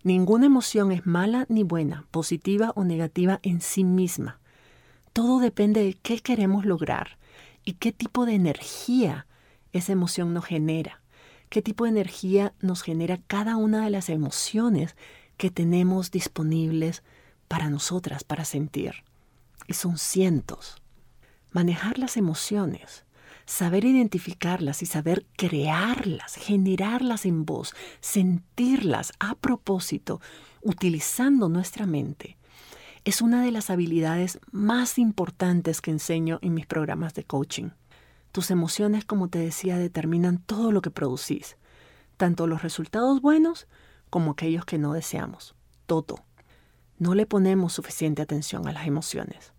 Ninguna 0.03 0.47
emoción 0.47 0.91
es 0.91 1.05
mala 1.05 1.45
ni 1.49 1.63
buena, 1.63 2.05
positiva 2.09 2.71
o 2.75 2.83
negativa 2.83 3.39
en 3.43 3.61
sí 3.61 3.83
misma. 3.83 4.39
Todo 5.13 5.39
depende 5.39 5.83
de 5.83 5.93
qué 5.93 6.19
queremos 6.19 6.65
lograr 6.65 7.17
y 7.63 7.73
qué 7.73 7.91
tipo 7.91 8.25
de 8.25 8.33
energía 8.33 9.27
esa 9.73 9.91
emoción 9.91 10.33
nos 10.33 10.45
genera, 10.45 11.01
qué 11.49 11.61
tipo 11.61 11.83
de 11.83 11.91
energía 11.91 12.53
nos 12.61 12.81
genera 12.81 13.19
cada 13.27 13.57
una 13.57 13.83
de 13.83 13.89
las 13.91 14.09
emociones 14.09 14.95
que 15.37 15.51
tenemos 15.51 16.11
disponibles 16.11 17.03
para 17.47 17.69
nosotras, 17.69 18.23
para 18.23 18.45
sentir. 18.45 19.03
Y 19.69 19.73
son 19.75 19.97
cientos. 19.97 20.81
Manejar 21.51 21.97
las 21.99 22.17
emociones 22.17 23.05
saber 23.45 23.83
identificarlas 23.83 24.83
y 24.83 24.85
saber 24.85 25.25
crearlas, 25.35 26.35
generarlas 26.35 27.25
en 27.25 27.45
voz, 27.45 27.73
sentirlas 27.99 29.11
a 29.19 29.33
propósito, 29.33 30.21
utilizando 30.61 31.49
nuestra 31.49 31.87
mente, 31.87 32.37
es 33.05 33.23
una 33.23 33.43
de 33.43 33.51
las 33.51 33.71
habilidades 33.71 34.39
más 34.51 34.99
importantes 34.99 35.81
que 35.81 35.89
enseño 35.89 36.37
en 36.43 36.53
mis 36.53 36.67
programas 36.67 37.15
de 37.15 37.23
coaching. 37.23 37.69
Tus 38.31 38.51
emociones, 38.51 39.03
como 39.03 39.29
te 39.29 39.39
decía, 39.39 39.79
determinan 39.79 40.37
todo 40.37 40.71
lo 40.71 40.83
que 40.83 40.91
producís, 40.91 41.57
tanto 42.17 42.45
los 42.45 42.61
resultados 42.61 43.19
buenos 43.19 43.67
como 44.11 44.31
aquellos 44.31 44.63
que 44.65 44.77
no 44.77 44.93
deseamos, 44.93 45.55
todo. 45.87 46.17
No 46.99 47.15
le 47.15 47.25
ponemos 47.25 47.73
suficiente 47.73 48.21
atención 48.21 48.67
a 48.67 48.73
las 48.73 48.85
emociones. 48.85 49.53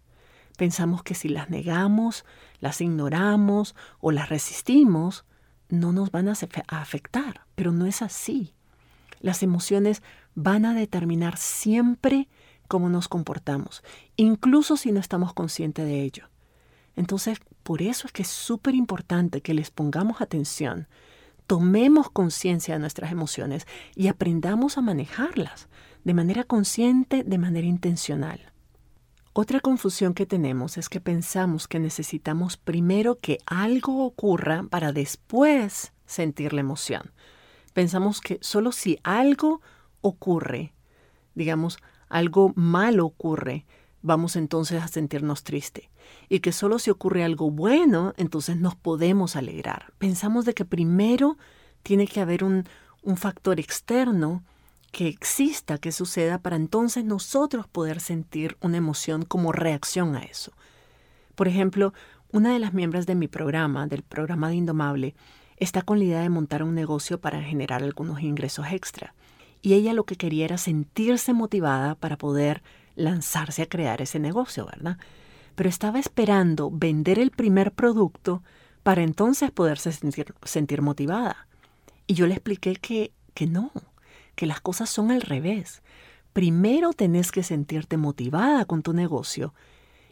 Pensamos 0.61 1.03
que 1.03 1.15
si 1.15 1.31
las 1.31 1.49
negamos, 1.49 2.27
las 2.59 2.83
ignoramos 2.83 3.75
o 3.99 4.13
las 4.13 4.29
resistimos, 4.29 5.25
no 5.71 5.95
nos 5.95 6.11
van 6.11 6.29
a 6.29 6.35
afectar, 6.69 7.47
pero 7.55 7.73
no 7.73 7.87
es 7.87 8.03
así. 8.03 8.53
Las 9.21 9.43
emociones 9.43 10.03
van 10.35 10.67
a 10.67 10.75
determinar 10.75 11.39
siempre 11.39 12.29
cómo 12.69 12.91
nos 12.91 13.09
comportamos, 13.09 13.83
incluso 14.17 14.77
si 14.77 14.93
no 14.93 15.01
estamos 15.01 15.33
conscientes 15.33 15.87
de 15.87 16.03
ello. 16.03 16.29
Entonces, 16.95 17.39
por 17.63 17.81
eso 17.81 18.07
es 18.07 18.13
que 18.13 18.21
es 18.21 18.29
súper 18.29 18.75
importante 18.75 19.41
que 19.41 19.55
les 19.55 19.71
pongamos 19.71 20.21
atención, 20.21 20.89
tomemos 21.47 22.11
conciencia 22.11 22.75
de 22.75 22.81
nuestras 22.81 23.13
emociones 23.13 23.67
y 23.97 24.09
aprendamos 24.09 24.77
a 24.77 24.83
manejarlas 24.83 25.71
de 26.05 26.13
manera 26.13 26.45
consciente, 26.45 27.25
de 27.25 27.39
manera 27.39 27.67
intencional. 27.67 28.53
Otra 29.33 29.61
confusión 29.61 30.13
que 30.13 30.27
tenemos 30.27 30.77
es 30.77 30.89
que 30.89 31.01
pensamos 31.01 31.69
que 31.69 31.79
necesitamos 31.79 32.57
primero 32.57 33.21
que 33.21 33.39
algo 33.47 34.05
ocurra 34.05 34.65
para 34.69 34.93
después 34.93 35.93
sentir 36.05 36.53
la 36.53 36.61
emoción. 36.61 37.13
Pensamos 37.73 38.21
que 38.21 38.39
solo 38.41 38.73
si 38.73 38.99
algo 39.05 39.61
ocurre, 40.01 40.75
digamos, 41.37 41.79
algo 42.09 42.53
malo 42.57 43.07
ocurre, 43.07 43.67
vamos 44.03 44.35
entonces 44.35 44.83
a 44.83 44.89
sentirnos 44.89 45.45
triste. 45.45 45.91
Y 46.29 46.41
que 46.41 46.51
solo 46.51 46.81
si 46.81 46.91
ocurre 46.91 47.23
algo 47.23 47.53
bueno, 47.53 48.15
entonces 48.17 48.57
nos 48.57 48.75
podemos 48.75 49.37
alegrar. 49.37 49.93
Pensamos 49.99 50.45
de 50.45 50.55
que 50.55 50.65
primero 50.65 51.39
tiene 51.85 52.09
que 52.09 52.21
haber 52.21 52.43
un, 52.43 52.65
un 53.03 53.17
factor 53.17 53.61
externo 53.61 54.43
que 54.91 55.09
exista, 55.09 55.79
que 55.79 55.93
suceda, 55.93 56.39
para 56.39 56.57
entonces 56.57 57.05
nosotros 57.05 57.67
poder 57.67 58.01
sentir 58.01 58.57
una 58.61 58.77
emoción 58.77 59.25
como 59.25 59.53
reacción 59.53 60.17
a 60.17 60.23
eso. 60.23 60.53
Por 61.35 61.49
ejemplo, 61.49 61.93
una 62.33 62.53
de 62.53 62.59
las 62.59 62.75
miembros 62.75 63.07
de 63.07 63.15
mi 63.15 63.29
programa, 63.29 63.87
del 63.87 64.03
programa 64.03 64.49
de 64.49 64.57
Indomable, 64.57 65.15
está 65.57 65.83
con 65.83 65.99
la 65.99 66.05
idea 66.05 66.21
de 66.21 66.31
montar 66.31 66.63
un 66.63 66.75
negocio 66.75 67.21
para 67.21 67.43
generar 67.43 67.83
algunos 67.83 68.21
ingresos 68.23 68.67
extra. 68.71 69.15
Y 69.63 69.75
ella 69.75 69.93
lo 69.93 70.05
que 70.05 70.17
quería 70.17 70.47
era 70.47 70.59
sentirse 70.59 71.33
motivada 71.33 71.95
para 71.95 72.17
poder 72.17 72.63
lanzarse 72.97 73.63
a 73.63 73.69
crear 73.69 74.01
ese 74.01 74.19
negocio, 74.19 74.67
¿verdad? 74.67 74.99
Pero 75.55 75.69
estaba 75.69 75.99
esperando 75.99 76.71
vender 76.71 77.19
el 77.19 77.31
primer 77.31 77.73
producto 77.73 78.43
para 78.83 79.03
entonces 79.03 79.51
poderse 79.51 79.93
sentir, 79.93 80.83
motivada. 80.83 81.47
Y 82.07 82.15
yo 82.15 82.27
le 82.27 82.35
expliqué 82.35 82.77
que, 82.77 83.13
que 83.35 83.47
no, 83.47 83.71
que 84.41 84.47
las 84.47 84.63
cosas 84.63 84.89
son 84.89 85.11
al 85.11 85.21
revés. 85.21 85.83
Primero 86.33 86.95
tenés 86.95 87.31
que 87.31 87.43
sentirte 87.43 87.99
motivada 87.99 88.65
con 88.65 88.81
tu 88.81 88.95
negocio 88.95 89.53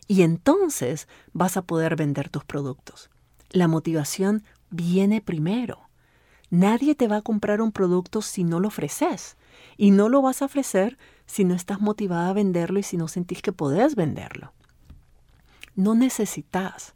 y 0.07 0.21
entonces 0.21 1.09
vas 1.33 1.57
a 1.57 1.63
poder 1.63 1.97
vender 1.97 2.29
tus 2.29 2.45
productos. 2.45 3.09
La 3.49 3.69
motivación 3.69 4.45
viene 4.69 5.23
primero. 5.23 5.89
Nadie 6.51 6.95
te 6.95 7.09
va 7.09 7.17
a 7.17 7.23
comprar 7.23 7.63
un 7.63 7.73
producto 7.73 8.21
si 8.21 8.45
no 8.45 8.61
lo 8.61 8.69
ofreces. 8.69 9.39
Y 9.79 9.93
no 9.93 10.11
lo 10.11 10.21
vas 10.21 10.43
a 10.43 10.45
ofrecer 10.45 10.99
si 11.25 11.47
no 11.47 11.55
estás 11.55 11.81
motivada 11.81 12.29
a 12.29 12.35
venderlo 12.35 12.81
y 12.81 12.83
si 12.83 12.99
no 12.99 13.09
sentís 13.09 13.41
que 13.41 13.53
podés 13.53 13.95
venderlo. 13.95 14.53
No 15.75 15.95
necesitas 15.95 16.95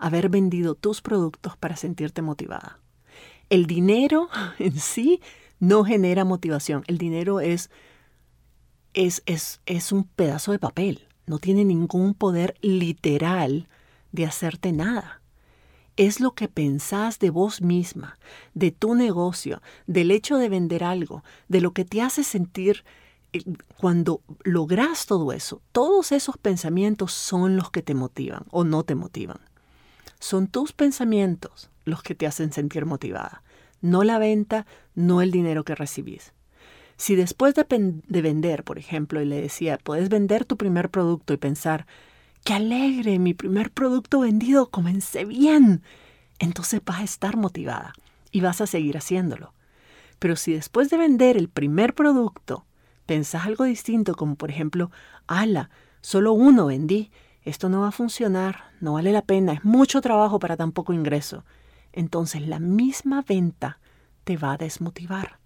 haber 0.00 0.28
vendido 0.28 0.74
tus 0.74 1.02
productos 1.02 1.56
para 1.56 1.76
sentirte 1.76 2.20
motivada. 2.20 2.80
El 3.48 3.66
dinero 3.66 4.28
en 4.58 4.80
sí 4.80 5.20
no 5.68 5.84
genera 5.84 6.24
motivación. 6.24 6.84
El 6.86 6.98
dinero 6.98 7.40
es, 7.40 7.70
es, 8.92 9.22
es, 9.26 9.60
es 9.66 9.92
un 9.92 10.04
pedazo 10.04 10.52
de 10.52 10.58
papel. 10.58 11.08
No 11.26 11.38
tiene 11.38 11.64
ningún 11.64 12.14
poder 12.14 12.56
literal 12.60 13.68
de 14.12 14.26
hacerte 14.26 14.72
nada. 14.72 15.22
Es 15.96 16.20
lo 16.20 16.32
que 16.32 16.48
pensás 16.48 17.18
de 17.18 17.30
vos 17.30 17.62
misma, 17.62 18.18
de 18.52 18.72
tu 18.72 18.94
negocio, 18.94 19.62
del 19.86 20.10
hecho 20.10 20.38
de 20.38 20.48
vender 20.48 20.84
algo, 20.84 21.22
de 21.48 21.60
lo 21.60 21.72
que 21.72 21.84
te 21.84 22.02
hace 22.02 22.24
sentir 22.24 22.84
eh, 23.32 23.42
cuando 23.78 24.20
logras 24.42 25.06
todo 25.06 25.32
eso. 25.32 25.62
Todos 25.72 26.12
esos 26.12 26.36
pensamientos 26.36 27.12
son 27.12 27.56
los 27.56 27.70
que 27.70 27.82
te 27.82 27.94
motivan 27.94 28.44
o 28.50 28.64
no 28.64 28.82
te 28.82 28.96
motivan. 28.96 29.38
Son 30.18 30.48
tus 30.48 30.72
pensamientos 30.72 31.70
los 31.84 32.02
que 32.02 32.14
te 32.14 32.26
hacen 32.26 32.52
sentir 32.52 32.86
motivada, 32.86 33.43
no 33.84 34.02
la 34.02 34.18
venta, 34.18 34.64
no 34.94 35.20
el 35.20 35.30
dinero 35.30 35.62
que 35.62 35.74
recibís. 35.74 36.32
Si 36.96 37.16
después 37.16 37.54
de, 37.54 38.22
vender, 38.22 38.64
por 38.64 38.78
ejemplo, 38.78 39.20
y 39.20 39.26
le 39.26 39.42
decía, 39.42 39.76
puedes 39.76 40.08
vender 40.08 40.46
tu 40.46 40.56
primer 40.56 40.88
producto 40.88 41.34
y 41.34 41.36
pensar, 41.36 41.86
qué 42.44 42.54
alegre, 42.54 43.18
mi 43.18 43.34
primer 43.34 43.70
producto 43.70 44.20
vendido, 44.20 44.70
comencé 44.70 45.26
bien, 45.26 45.82
entonces 46.38 46.80
vas 46.82 47.00
a 47.00 47.04
estar 47.04 47.36
motivada 47.36 47.92
y 48.30 48.40
vas 48.40 48.62
a 48.62 48.66
seguir 48.66 48.96
haciéndolo. 48.96 49.52
Pero 50.18 50.36
si 50.36 50.54
después 50.54 50.88
de 50.88 50.96
vender 50.96 51.36
el 51.36 51.50
primer 51.50 51.94
producto 51.94 52.64
pensás 53.04 53.44
algo 53.44 53.64
distinto, 53.64 54.14
como 54.14 54.36
por 54.36 54.50
ejemplo, 54.50 54.90
ala, 55.26 55.68
solo 56.00 56.32
uno 56.32 56.66
vendí, 56.66 57.10
esto 57.42 57.68
no 57.68 57.82
va 57.82 57.88
a 57.88 57.92
funcionar, 57.92 58.70
no 58.80 58.94
vale 58.94 59.12
la 59.12 59.26
pena, 59.26 59.52
es 59.52 59.62
mucho 59.62 60.00
trabajo 60.00 60.38
para 60.38 60.56
tan 60.56 60.72
poco 60.72 60.94
ingreso. 60.94 61.44
Entonces 61.94 62.46
la 62.46 62.58
misma 62.58 63.22
venta 63.22 63.78
te 64.24 64.36
va 64.36 64.52
a 64.52 64.56
desmotivar. 64.56 65.38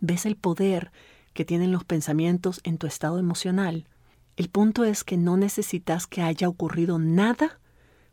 ¿Ves 0.00 0.26
el 0.26 0.36
poder 0.36 0.90
que 1.32 1.44
tienen 1.44 1.70
los 1.70 1.84
pensamientos 1.84 2.60
en 2.64 2.76
tu 2.76 2.88
estado 2.88 3.20
emocional? 3.20 3.86
El 4.36 4.48
punto 4.48 4.84
es 4.84 5.04
que 5.04 5.16
no 5.16 5.36
necesitas 5.36 6.08
que 6.08 6.22
haya 6.22 6.48
ocurrido 6.48 6.98
nada 6.98 7.60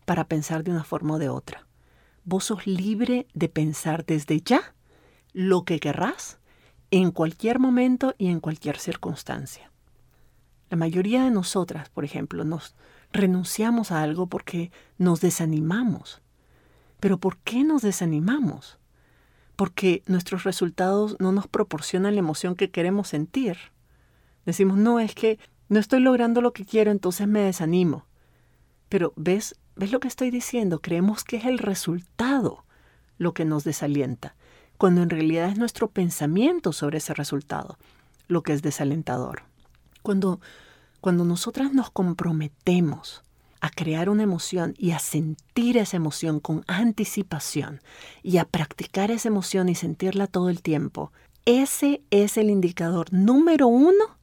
para 0.06 0.26
pensar 0.26 0.64
de 0.64 0.72
una 0.72 0.84
forma 0.84 1.16
o 1.16 1.18
de 1.18 1.30
otra. 1.30 1.66
Vos 2.26 2.46
sos 2.46 2.68
libre 2.68 3.26
de 3.34 3.50
pensar 3.50 4.06
desde 4.06 4.40
ya 4.42 4.76
lo 5.34 5.64
que 5.64 5.80
querrás 5.80 6.40
en 6.92 7.10
cualquier 7.10 7.58
momento 7.58 8.14
y 8.20 8.28
en 8.28 8.40
cualquier 8.40 8.78
circunstancia. 8.78 9.72
La 10.70 10.78
mayoría 10.78 11.24
de 11.24 11.32
nosotras, 11.32 11.90
por 11.90 12.06
ejemplo, 12.06 12.44
nos 12.44 12.76
renunciamos 13.12 13.92
a 13.92 14.04
algo 14.04 14.28
porque 14.28 14.72
nos 15.00 15.22
desanimamos. 15.22 16.22
Pero 17.00 17.18
¿por 17.18 17.38
qué 17.38 17.64
nos 17.64 17.82
desanimamos? 17.82 18.78
Porque 19.56 20.04
nuestros 20.06 20.44
resultados 20.44 21.18
no 21.20 21.32
nos 21.32 21.48
proporcionan 21.48 22.16
la 22.16 22.20
emoción 22.20 22.56
que 22.56 22.72
queremos 22.72 23.10
sentir. 23.10 23.58
Decimos, 24.46 24.78
no, 24.78 25.00
es 25.00 25.16
que 25.16 25.40
no 25.68 25.80
estoy 25.80 26.00
logrando 26.00 26.42
lo 26.42 26.54
que 26.54 26.66
quiero, 26.66 26.92
entonces 26.92 27.28
me 27.28 27.42
desanimo. 27.42 28.06
Pero 28.90 29.14
¿ves, 29.16 29.56
¿ves 29.76 29.92
lo 29.92 30.00
que 30.00 30.08
estoy 30.08 30.32
diciendo? 30.32 30.82
Creemos 30.82 31.24
que 31.24 31.38
es 31.38 31.46
el 31.46 31.60
resultado 31.60 32.66
lo 33.18 33.34
que 33.34 33.46
nos 33.46 33.64
desalienta, 33.64 34.36
cuando 34.78 35.04
en 35.04 35.10
realidad 35.10 35.50
es 35.50 35.58
nuestro 35.58 35.90
pensamiento 35.90 36.72
sobre 36.72 37.00
ese 37.00 37.14
resultado 37.14 37.78
lo 38.28 38.44
que 38.44 38.54
es 38.54 38.62
desalentador. 38.62 39.44
Cuando 40.02 40.40
cuando 41.02 41.24
nosotras 41.24 41.74
nos 41.74 41.92
comprometemos 41.92 43.24
a 43.62 43.70
crear 43.70 44.10
una 44.10 44.24
emoción 44.24 44.74
y 44.78 44.92
a 44.92 45.00
sentir 45.00 45.78
esa 45.78 45.98
emoción 45.98 46.40
con 46.40 46.64
anticipación 46.68 47.82
y 48.24 48.38
a 48.38 48.46
practicar 48.46 49.12
esa 49.12 49.28
emoción 49.28 49.70
y 49.70 49.76
sentirla 49.76 50.28
todo 50.28 50.50
el 50.50 50.62
tiempo, 50.62 51.12
ese 51.46 52.02
es 52.12 52.38
el 52.38 52.50
indicador 52.50 53.12
número 53.12 53.68
uno 53.68 54.18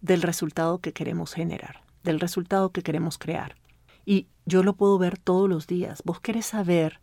del 0.00 0.22
resultado 0.22 0.78
que 0.78 0.92
queremos 0.92 1.32
generar, 1.32 1.82
del 2.02 2.20
resultado 2.20 2.70
que 2.72 2.82
queremos 2.82 3.18
crear. 3.18 3.56
Y 4.04 4.26
yo 4.46 4.62
lo 4.62 4.74
puedo 4.74 4.98
ver 4.98 5.18
todos 5.18 5.48
los 5.48 5.66
días. 5.66 6.02
Vos 6.04 6.20
querés 6.20 6.46
saber, 6.46 7.00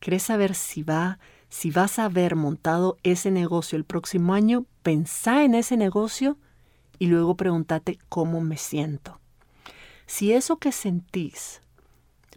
querés 0.00 0.24
saber 0.24 0.54
si 0.54 0.82
va, 0.82 1.18
si 1.48 1.70
vas 1.70 1.98
a 1.98 2.06
haber 2.06 2.34
montado 2.34 2.96
ese 3.02 3.30
negocio 3.30 3.78
el 3.78 3.84
próximo 3.84 4.34
año, 4.34 4.66
pensá 4.82 5.44
en 5.44 5.54
ese 5.54 5.76
negocio 5.76 6.38
y 6.98 7.06
luego 7.06 7.36
pregúntate 7.36 7.98
cómo 8.08 8.40
me 8.40 8.56
siento. 8.56 9.20
Si 10.06 10.32
eso 10.32 10.58
que 10.58 10.72
sentís, 10.72 11.60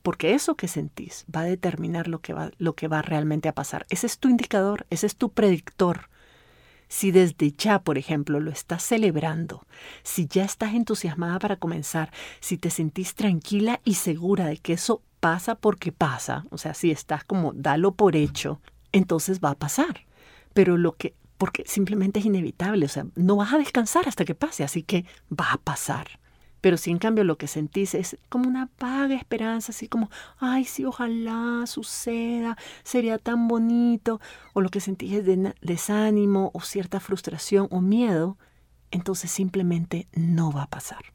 porque 0.02 0.34
eso 0.34 0.56
que 0.56 0.68
sentís 0.68 1.26
va 1.34 1.42
a 1.42 1.46
determinar 1.46 2.08
lo 2.08 2.20
que 2.20 2.34
va, 2.34 2.52
lo 2.58 2.74
que 2.74 2.88
va 2.88 3.02
realmente 3.02 3.50
a 3.50 3.54
pasar. 3.56 3.86
Ese 3.90 4.08
es 4.08 4.18
tu 4.18 4.30
indicador, 4.30 4.86
ese 4.90 5.06
es 5.06 5.16
tu 5.16 5.32
predictor. 5.32 6.10
Si 6.88 7.12
desde 7.12 7.52
ya, 7.52 7.84
por 7.84 8.00
ejemplo, 8.00 8.40
lo 8.40 8.50
estás 8.50 8.82
celebrando, 8.82 9.68
si 10.02 10.26
ya 10.26 10.44
estás 10.44 10.74
entusiasmada 10.74 11.38
para 11.38 11.58
comenzar, 11.58 12.12
si 12.40 12.58
te 12.58 12.72
sentís 12.72 13.14
tranquila 13.14 13.80
y 13.86 13.96
segura 13.96 14.48
de 14.48 14.58
que 14.58 14.74
eso 14.74 15.04
pasa 15.20 15.56
porque 15.56 15.92
pasa, 15.92 16.46
o 16.50 16.58
sea, 16.58 16.74
si 16.74 16.90
estás 16.90 17.24
como 17.24 17.54
dalo 17.54 17.92
por 17.92 18.16
hecho, 18.16 18.60
entonces 18.92 19.40
va 19.40 19.52
a 19.52 19.60
pasar. 19.60 20.06
Pero 20.54 20.78
lo 20.78 20.96
que 20.96 21.14
porque 21.38 21.64
simplemente 21.66 22.20
es 22.20 22.26
inevitable, 22.26 22.86
o 22.86 22.90
sea, 22.90 23.06
no 23.16 23.38
vas 23.38 23.54
a 23.54 23.58
descansar 23.58 24.10
hasta 24.10 24.26
que 24.26 24.36
pase, 24.36 24.66
así 24.66 24.84
que 24.84 25.06
va 25.32 25.54
a 25.54 25.58
pasar. 25.58 26.19
Pero 26.62 26.78
si 26.78 26.92
en 26.92 27.00
cambio 27.00 27.24
lo 27.24 27.38
que 27.38 27.48
sentís 27.48 27.94
es 27.94 28.18
como 28.30 28.48
una 28.48 28.70
vaga 28.80 29.16
esperanza, 29.16 29.72
así 29.72 29.88
como, 29.88 30.10
ay, 30.40 30.66
sí, 30.66 30.86
ojalá 30.86 31.66
suceda, 31.68 32.58
sería 32.84 33.18
tan 33.18 33.48
bonito, 33.48 34.20
o 34.54 34.62
lo 34.62 34.70
que 34.70 34.82
sentís 34.82 35.14
es 35.14 35.54
desánimo 35.62 36.52
o 36.54 36.62
cierta 36.62 37.00
frustración 37.00 37.68
o 37.72 37.82
miedo, 37.82 38.38
entonces 38.92 39.32
simplemente 39.32 40.08
no 40.14 40.52
va 40.52 40.64
a 40.64 40.70
pasar. 40.70 41.14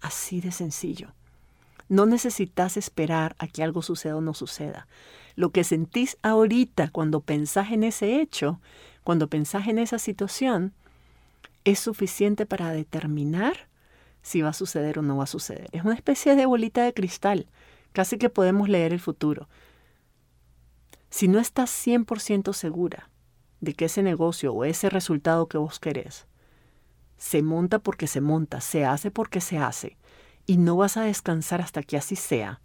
Así 0.00 0.40
de 0.40 0.52
sencillo. 0.52 1.12
No 1.88 2.06
necesitas 2.06 2.76
esperar 2.76 3.36
a 3.38 3.46
que 3.46 3.62
algo 3.62 3.82
suceda 3.82 4.16
o 4.16 4.20
no 4.20 4.34
suceda. 4.34 4.88
Lo 5.36 5.50
que 5.50 5.62
sentís 5.62 6.16
ahorita 6.22 6.88
cuando 6.90 7.20
pensás 7.20 7.70
en 7.70 7.84
ese 7.84 8.20
hecho 8.20 8.60
cuando 9.06 9.28
pensás 9.28 9.68
en 9.68 9.78
esa 9.78 10.00
situación, 10.00 10.74
es 11.62 11.78
suficiente 11.78 12.44
para 12.44 12.72
determinar 12.72 13.68
si 14.26 14.42
va 14.42 14.48
a 14.48 14.52
suceder 14.52 14.98
o 14.98 15.02
no 15.02 15.16
va 15.16 15.24
a 15.24 15.28
suceder. 15.28 15.68
Es 15.70 15.84
una 15.84 15.94
especie 15.94 16.34
de 16.34 16.46
bolita 16.46 16.82
de 16.82 16.92
cristal, 16.92 17.46
casi 17.92 18.18
que 18.18 18.28
podemos 18.28 18.68
leer 18.68 18.92
el 18.92 18.98
futuro. 18.98 19.48
Si 21.10 21.28
no 21.28 21.38
estás 21.38 21.70
100% 21.70 22.52
segura 22.52 23.08
de 23.60 23.74
que 23.74 23.84
ese 23.84 24.02
negocio 24.02 24.52
o 24.52 24.64
ese 24.64 24.90
resultado 24.90 25.46
que 25.46 25.58
vos 25.58 25.78
querés 25.78 26.26
se 27.16 27.40
monta 27.40 27.78
porque 27.78 28.08
se 28.08 28.20
monta, 28.20 28.60
se 28.60 28.84
hace 28.84 29.12
porque 29.12 29.40
se 29.40 29.58
hace, 29.58 29.96
y 30.44 30.56
no 30.56 30.76
vas 30.76 30.96
a 30.96 31.02
descansar 31.02 31.60
hasta 31.60 31.84
que 31.84 31.96
así 31.96 32.16
sea, 32.16 32.60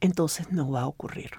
entonces 0.00 0.50
no 0.50 0.68
va 0.70 0.82
a 0.82 0.88
ocurrir 0.88 1.30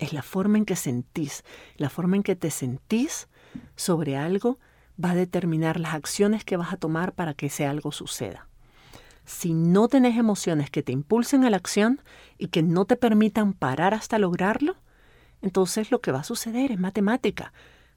es 0.00 0.12
la 0.12 0.22
forma 0.22 0.58
en 0.58 0.64
que 0.64 0.76
sentís, 0.76 1.44
la 1.76 1.90
forma 1.90 2.16
en 2.16 2.22
que 2.22 2.34
te 2.34 2.50
sentís 2.50 3.28
sobre 3.76 4.16
algo 4.16 4.58
va 5.02 5.12
a 5.12 5.14
determinar 5.14 5.80
las 5.80 5.94
acciones 5.94 6.44
que 6.44 6.56
vas 6.56 6.72
a 6.72 6.76
tomar 6.76 7.12
para 7.12 7.34
que 7.34 7.46
ese 7.46 7.66
algo 7.66 7.92
suceda. 7.92 8.48
Si 9.24 9.54
no 9.54 9.88
tenés 9.88 10.16
emociones 10.16 10.70
que 10.70 10.82
te 10.82 10.92
impulsen 10.92 11.44
a 11.44 11.50
la 11.50 11.56
acción 11.56 12.00
y 12.38 12.48
que 12.48 12.62
no 12.62 12.84
te 12.84 12.96
permitan 12.96 13.52
parar 13.52 13.94
hasta 13.94 14.18
lograrlo, 14.18 14.76
entonces 15.42 15.90
lo 15.90 16.00
que 16.00 16.12
va 16.12 16.20
a 16.20 16.24
suceder 16.24 16.72
es 16.72 16.78
matemática. 16.78 17.52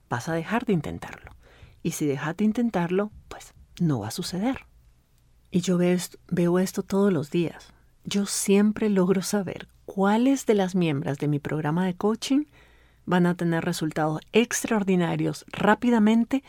Vas 0.10 0.30
a 0.30 0.34
dejar 0.34 0.66
de 0.66 0.74
intentarlo. 0.74 1.32
Y 1.82 1.92
si 1.92 2.06
dejas 2.06 2.38
de 2.38 2.46
intentarlo, 2.46 3.12
pues 3.28 3.54
no 3.80 4.00
va 4.00 4.10
a 4.10 4.12
suceder. 4.12 4.66
Y 5.52 5.62
yo 5.62 5.78
veo 5.78 6.60
esto 6.60 6.84
todos 6.84 7.12
los 7.12 7.30
días. 7.30 7.74
Yo 8.06 8.26
siempre 8.26 8.90
logro 8.90 9.22
saber 9.22 9.68
cuáles 9.86 10.46
de 10.46 10.54
las 10.54 10.76
miembros 10.76 11.18
de 11.18 11.28
mi 11.28 11.40
programa 11.40 11.86
de 11.86 11.96
coaching 11.96 12.46
van 13.06 13.26
a 13.26 13.36
tener 13.36 13.66
resultados 13.66 14.22
extraordinarios 14.32 15.46
rápidamente 15.52 16.44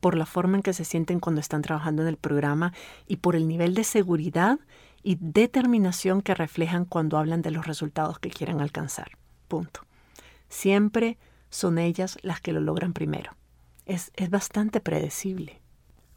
por 0.00 0.16
la 0.16 0.26
forma 0.26 0.56
en 0.56 0.62
que 0.62 0.72
se 0.72 0.84
sienten 0.84 1.20
cuando 1.20 1.40
están 1.40 1.62
trabajando 1.62 2.02
en 2.02 2.08
el 2.08 2.16
programa 2.16 2.72
y 3.06 3.16
por 3.16 3.36
el 3.36 3.46
nivel 3.46 3.74
de 3.74 3.84
seguridad 3.84 4.58
y 5.02 5.16
determinación 5.20 6.22
que 6.22 6.34
reflejan 6.34 6.84
cuando 6.84 7.18
hablan 7.18 7.42
de 7.42 7.50
los 7.50 7.66
resultados 7.66 8.18
que 8.18 8.30
quieren 8.30 8.60
alcanzar. 8.60 9.12
Punto. 9.48 9.86
Siempre 10.48 11.18
son 11.48 11.78
ellas 11.78 12.18
las 12.22 12.40
que 12.40 12.52
lo 12.52 12.60
logran 12.60 12.92
primero. 12.92 13.32
Es, 13.86 14.10
es 14.14 14.30
bastante 14.30 14.80
predecible. 14.80 15.60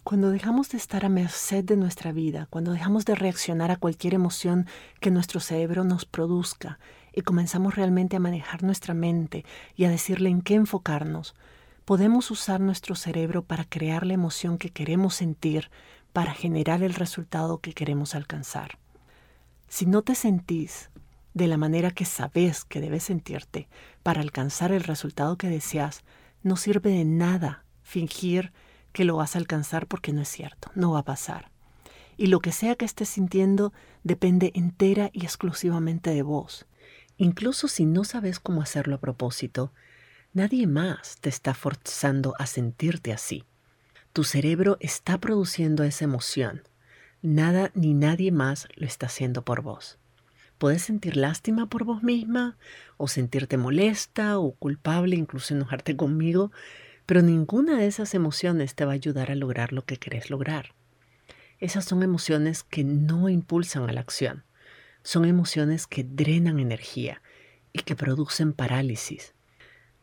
Cuando 0.04 0.32
dejamos 0.32 0.70
de 0.70 0.78
estar 0.78 1.06
a 1.06 1.10
merced 1.10 1.64
de 1.64 1.78
nuestra 1.78 2.12
vida, 2.12 2.48
cuando 2.50 2.74
dejamos 2.74 3.06
de 3.06 3.16
reaccionar 3.16 3.72
a 3.72 3.78
cualquier 3.78 4.14
emoción 4.14 4.68
que 5.00 5.12
nuestro 5.12 5.40
cerebro 5.40 5.86
nos 5.86 6.06
produzca 6.06 6.78
y 7.14 7.22
comenzamos 7.22 7.76
realmente 7.76 8.18
a 8.18 8.20
manejar 8.20 8.64
nuestra 8.64 8.94
mente 8.94 9.46
y 9.78 9.86
a 9.86 9.90
decirle 9.90 10.30
en 10.30 10.42
qué 10.42 10.56
enfocarnos, 10.56 11.36
podemos 11.86 12.32
usar 12.32 12.60
nuestro 12.60 12.96
cerebro 12.96 13.44
para 13.44 13.66
crear 13.66 14.06
la 14.06 14.14
emoción 14.14 14.58
que 14.58 14.70
queremos 14.70 15.16
sentir, 15.16 15.70
para 16.14 16.34
generar 16.34 16.84
el 16.84 16.94
resultado 16.94 17.60
que 17.60 17.74
queremos 17.74 18.16
alcanzar. 18.16 18.78
Si 19.68 19.86
no 19.86 20.02
te 20.02 20.16
sentís 20.16 20.90
de 21.34 21.48
la 21.48 21.58
manera 21.58 21.92
que 21.92 22.06
sabes 22.06 22.64
que 22.64 22.80
debes 22.80 23.04
sentirte 23.04 23.68
para 24.04 24.22
alcanzar 24.22 24.72
el 24.72 24.84
resultado 24.84 25.38
que 25.38 25.50
deseas, 25.50 26.04
no 26.44 26.56
sirve 26.56 26.92
de 26.92 27.06
nada 27.06 27.66
fingir 27.82 28.54
que 28.92 29.06
lo 29.06 29.18
vas 29.18 29.36
a 29.36 29.40
alcanzar 29.40 29.88
porque 29.88 30.14
no 30.14 30.22
es 30.22 30.30
cierto, 30.30 30.72
no 30.76 30.92
va 30.92 31.00
a 31.00 31.06
pasar. 31.06 31.50
Y 32.16 32.28
lo 32.28 32.40
que 32.40 32.52
sea 32.52 32.76
que 32.76 32.86
estés 32.86 33.10
sintiendo 33.10 33.74
depende 34.04 34.52
entera 34.54 35.10
y 35.14 35.24
exclusivamente 35.24 36.12
de 36.12 36.22
vos. 36.22 36.68
Incluso 37.18 37.68
si 37.68 37.86
no 37.86 38.04
sabes 38.04 38.40
cómo 38.40 38.62
hacerlo 38.62 38.96
a 38.96 39.00
propósito, 39.00 39.72
nadie 40.34 40.68
más 40.68 41.18
te 41.22 41.30
está 41.30 41.54
forzando 41.54 42.34
a 42.40 42.46
sentirte 42.46 43.14
así. 43.14 43.46
Tu 44.12 44.24
cerebro 44.24 44.78
está 44.80 45.20
produciendo 45.20 45.84
esa 45.84 46.06
emoción. 46.06 46.64
Nada 47.22 47.72
ni 47.74 47.94
nadie 47.94 48.32
más 48.32 48.68
lo 48.76 48.86
está 48.86 49.06
haciendo 49.06 49.44
por 49.44 49.62
vos. 49.62 49.98
Puedes 50.58 50.84
sentir 50.84 51.18
lástima 51.18 51.68
por 51.68 51.84
vos 51.84 52.04
misma, 52.04 52.58
o 52.98 53.08
sentirte 53.08 53.58
molesta 53.58 54.40
o 54.40 54.54
culpable, 54.54 55.16
incluso 55.16 55.54
enojarte 55.54 55.96
conmigo, 55.96 56.52
pero 57.06 57.22
ninguna 57.22 57.78
de 57.78 57.88
esas 57.88 58.14
emociones 58.14 58.76
te 58.76 58.86
va 58.86 58.92
a 58.92 58.96
ayudar 58.96 59.32
a 59.32 59.36
lograr 59.36 59.74
lo 59.74 59.86
que 59.86 59.98
querés 59.98 60.30
lograr. 60.30 60.74
Esas 61.60 61.86
son 61.86 62.04
emociones 62.04 62.64
que 62.64 62.84
no 62.84 63.30
impulsan 63.30 63.90
a 63.90 63.94
la 63.94 64.02
acción. 64.02 64.44
Son 65.02 65.26
emociones 65.26 65.86
que 65.88 66.04
drenan 66.04 66.60
energía 66.60 67.22
y 67.74 67.80
que 67.80 67.96
producen 67.96 68.54
parálisis. 68.54 69.34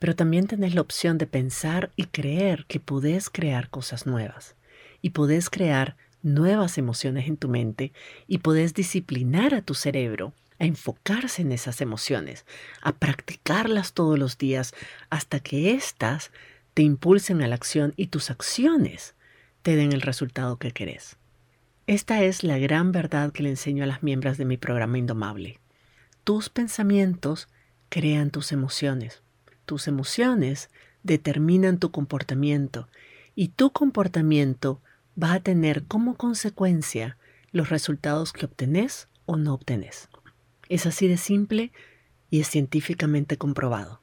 Pero 0.00 0.16
también 0.16 0.48
tenés 0.48 0.74
la 0.74 0.80
opción 0.80 1.16
de 1.18 1.28
pensar 1.28 1.92
y 1.94 2.06
creer 2.06 2.64
que 2.66 2.80
podés 2.80 3.30
crear 3.30 3.70
cosas 3.70 4.06
nuevas 4.06 4.56
y 5.02 5.10
podés 5.10 5.48
crear 5.50 5.96
nuevas 6.22 6.78
emociones 6.78 7.28
en 7.28 7.36
tu 7.36 7.48
mente 7.48 7.92
y 8.26 8.38
podés 8.38 8.74
disciplinar 8.74 9.54
a 9.54 9.62
tu 9.62 9.74
cerebro 9.74 10.32
a 10.58 10.64
enfocarse 10.64 11.42
en 11.42 11.52
esas 11.52 11.80
emociones, 11.80 12.44
a 12.82 12.92
practicarlas 12.92 13.94
todos 13.94 14.18
los 14.18 14.36
días 14.36 14.74
hasta 15.08 15.40
que 15.40 15.72
éstas 15.72 16.32
te 16.74 16.82
impulsen 16.82 17.42
a 17.42 17.48
la 17.48 17.54
acción 17.54 17.94
y 17.96 18.08
tus 18.08 18.30
acciones 18.30 19.14
te 19.62 19.76
den 19.76 19.92
el 19.92 20.02
resultado 20.02 20.58
que 20.58 20.72
querés. 20.72 21.16
Esta 21.86 22.22
es 22.22 22.44
la 22.44 22.58
gran 22.58 22.92
verdad 22.92 23.32
que 23.32 23.42
le 23.42 23.50
enseño 23.50 23.84
a 23.84 23.86
las 23.86 24.02
miembros 24.02 24.38
de 24.38 24.44
mi 24.44 24.56
programa 24.56 24.98
Indomable. 24.98 25.58
Tus 26.24 26.48
pensamientos 26.48 27.48
crean 27.88 28.30
tus 28.30 28.52
emociones. 28.52 29.22
Tus 29.70 29.86
emociones 29.86 30.68
determinan 31.04 31.78
tu 31.78 31.92
comportamiento 31.92 32.88
y 33.36 33.50
tu 33.50 33.70
comportamiento 33.70 34.82
va 35.16 35.34
a 35.34 35.38
tener 35.38 35.84
como 35.84 36.16
consecuencia 36.16 37.16
los 37.52 37.68
resultados 37.68 38.32
que 38.32 38.46
obtenés 38.46 39.06
o 39.26 39.36
no 39.36 39.54
obtenés. 39.54 40.08
Es 40.68 40.86
así 40.86 41.06
de 41.06 41.16
simple 41.16 41.70
y 42.30 42.40
es 42.40 42.48
científicamente 42.48 43.36
comprobado. 43.36 44.00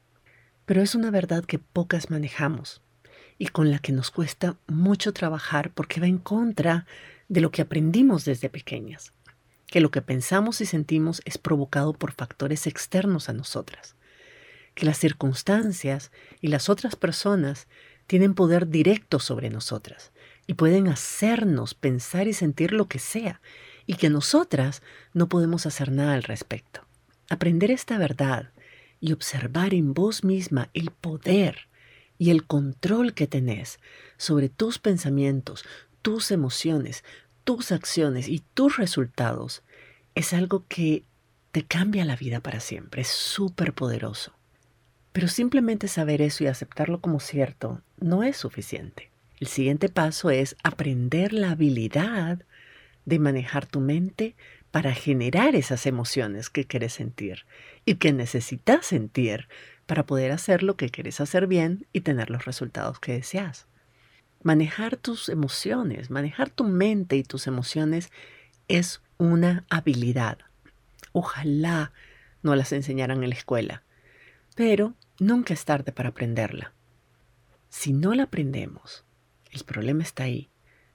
Pero 0.66 0.82
es 0.82 0.96
una 0.96 1.12
verdad 1.12 1.44
que 1.44 1.60
pocas 1.60 2.10
manejamos 2.10 2.82
y 3.38 3.48
con 3.48 3.70
la 3.70 3.80
que 3.80 3.92
nos 3.92 4.10
cuesta 4.10 4.56
mucho 4.68 5.12
trabajar 5.12 5.74
porque 5.74 6.00
va 6.00 6.08
en 6.08 6.18
contra 6.18 6.86
de 7.28 7.42
lo 7.42 7.52
que 7.52 7.62
aprendimos 7.62 8.24
desde 8.24 8.48
pequeñas, 8.48 9.12
que 9.66 9.82
lo 9.82 9.92
que 9.92 10.02
pensamos 10.02 10.62
y 10.62 10.66
sentimos 10.66 11.22
es 11.26 11.38
provocado 11.38 11.92
por 11.92 12.14
factores 12.14 12.68
externos 12.68 13.28
a 13.28 13.34
nosotras, 13.34 13.97
que 14.78 14.86
las 14.86 15.00
circunstancias 15.00 16.12
y 16.40 16.50
las 16.50 16.70
otras 16.70 16.96
personas 16.96 17.68
tienen 18.06 18.36
poder 18.36 18.70
directo 18.70 19.18
sobre 19.18 19.50
nosotras 19.50 20.12
y 20.46 20.54
pueden 20.54 20.88
hacernos 20.88 21.74
pensar 21.74 22.28
y 22.28 22.34
sentir 22.34 22.74
lo 22.74 22.88
que 22.88 23.00
sea, 23.00 23.42
y 23.88 23.96
que 23.96 24.12
nosotras 24.12 24.84
no 25.14 25.30
podemos 25.30 25.66
hacer 25.66 25.92
nada 25.92 26.14
al 26.14 26.22
respecto. 26.22 26.86
Aprender 27.28 27.72
esta 27.72 27.98
verdad 27.98 28.52
y 29.00 29.14
observar 29.14 29.74
en 29.74 29.96
vos 29.96 30.24
misma 30.24 30.70
el 30.76 30.92
poder 30.92 31.70
y 32.20 32.30
el 32.30 32.46
control 32.46 33.16
que 33.16 33.26
tenés 33.26 33.80
sobre 34.18 34.48
tus 34.48 34.78
pensamientos, 34.78 35.66
tus 36.04 36.30
emociones, 36.30 37.04
tus 37.44 37.72
acciones 37.72 38.28
y 38.28 38.44
tus 38.54 38.78
resultados 38.78 39.64
es 40.14 40.34
algo 40.34 40.66
que 40.68 41.04
te 41.52 41.66
cambia 41.66 42.06
la 42.06 42.16
vida 42.16 42.42
para 42.42 42.60
siempre, 42.60 43.02
es 43.02 43.08
súper 43.08 43.74
poderoso. 43.74 44.37
Pero 45.18 45.30
simplemente 45.30 45.88
saber 45.88 46.22
eso 46.22 46.44
y 46.44 46.48
aceptarlo 46.48 47.02
como 47.02 47.20
cierto 47.20 47.82
no 48.00 48.22
es 48.22 48.38
suficiente. 48.38 49.10
El 49.40 49.48
siguiente 49.48 49.90
paso 49.90 50.30
es 50.30 50.56
aprender 50.64 51.34
la 51.34 51.50
habilidad 51.50 52.44
de 53.06 53.18
manejar 53.18 53.66
tu 53.66 53.80
mente 53.80 54.36
para 54.70 54.94
generar 54.94 55.56
esas 55.56 55.88
emociones 55.88 56.52
que 56.52 56.66
quieres 56.66 56.94
sentir 56.94 57.48
y 57.84 57.96
que 57.96 58.14
necesitas 58.14 58.86
sentir 58.86 59.48
para 59.88 60.06
poder 60.06 60.32
hacer 60.32 60.62
lo 60.62 60.78
que 60.78 60.92
quieres 60.92 61.20
hacer 61.20 61.48
bien 61.48 61.88
y 61.94 62.02
tener 62.02 62.30
los 62.30 62.46
resultados 62.46 63.00
que 63.00 63.14
deseas. 63.14 63.66
Manejar 64.44 64.98
tus 64.98 65.30
emociones, 65.30 66.12
manejar 66.12 66.52
tu 66.52 66.64
mente 66.64 67.16
y 67.16 67.24
tus 67.24 67.48
emociones 67.48 68.12
es 68.68 69.02
una 69.18 69.66
habilidad. 69.72 70.38
Ojalá 71.12 71.92
no 72.44 72.56
las 72.56 72.72
enseñaran 72.72 73.24
en 73.24 73.30
la 73.32 73.36
escuela, 73.36 73.82
pero 74.54 74.94
nunca 75.20 75.54
es 75.54 75.66
tarde 75.66 75.92
para 75.92 76.10
aprenderla. 76.10 76.74
Si 77.70 77.94
no 77.94 78.14
la 78.14 78.24
aprendemos, 78.24 79.06
el 79.52 79.64
problema 79.64 80.04
está 80.04 80.24
ahí 80.24 80.50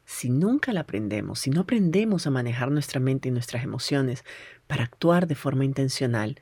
si 0.04 0.30
nunca 0.30 0.72
la 0.72 0.80
aprendemos, 0.80 1.40
si 1.40 1.50
no 1.50 1.62
aprendemos 1.62 2.26
a 2.26 2.30
manejar 2.30 2.70
nuestra 2.70 3.00
mente 3.00 3.28
y 3.28 3.32
nuestras 3.32 3.64
emociones 3.64 4.24
para 4.66 4.84
actuar 4.84 5.26
de 5.26 5.34
forma 5.34 5.64
intencional, 5.64 6.40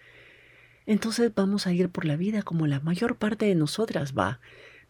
entonces 0.86 1.32
vamos 1.34 1.66
a 1.66 1.72
ir 1.72 1.90
por 1.90 2.04
la 2.04 2.16
vida 2.16 2.42
como 2.42 2.66
la 2.66 2.80
mayor 2.80 3.16
parte 3.16 3.46
de 3.46 3.54
nosotras 3.54 4.14
va, 4.16 4.40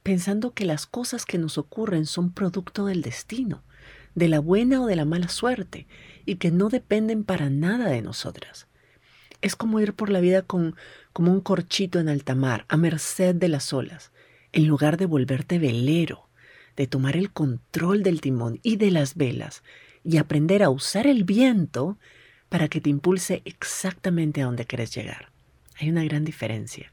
pensando 0.03 0.55
que 0.55 0.64
las 0.64 0.87
cosas 0.87 1.26
que 1.26 1.37
nos 1.37 1.59
ocurren 1.59 2.07
son 2.07 2.33
producto 2.33 2.87
del 2.87 3.03
destino, 3.03 3.62
de 4.14 4.29
la 4.29 4.40
buena 4.40 4.81
o 4.81 4.87
de 4.87 4.96
la 4.96 5.05
mala 5.05 5.29
suerte, 5.29 5.87
y 6.24 6.37
que 6.37 6.50
no 6.50 6.68
dependen 6.68 7.24
para 7.24 7.50
nada 7.50 7.88
de 7.88 8.03
nosotras. 8.03 8.66
Es 9.42 9.57
como 9.57 9.81
ir 9.81 9.94
por 9.94 10.11
la 10.11 10.20
vida 10.20 10.42
con, 10.42 10.74
como 11.12 11.33
un 11.33 11.40
corchito 11.40 11.99
en 11.99 12.09
alta 12.09 12.35
mar, 12.35 12.64
a 12.68 12.77
merced 12.77 13.35
de 13.35 13.49
las 13.49 13.73
olas, 13.73 14.12
en 14.53 14.66
lugar 14.66 14.96
de 14.96 15.07
volverte 15.07 15.59
velero, 15.59 16.29
de 16.77 16.87
tomar 16.87 17.16
el 17.16 17.33
control 17.33 18.03
del 18.03 18.20
timón 18.20 18.61
y 18.62 18.77
de 18.77 18.90
las 18.90 19.14
velas 19.16 19.62
y 20.05 20.16
aprender 20.16 20.62
a 20.62 20.70
usar 20.70 21.07
el 21.07 21.25
viento 21.25 21.99
para 22.49 22.68
que 22.68 22.81
te 22.81 22.90
impulse 22.90 23.42
exactamente 23.44 24.42
a 24.42 24.46
donde 24.46 24.66
quieres 24.66 24.94
llegar. 24.94 25.31
Hay 25.79 25.90
una 25.90 26.05
gran 26.05 26.25
diferencia. 26.25 26.90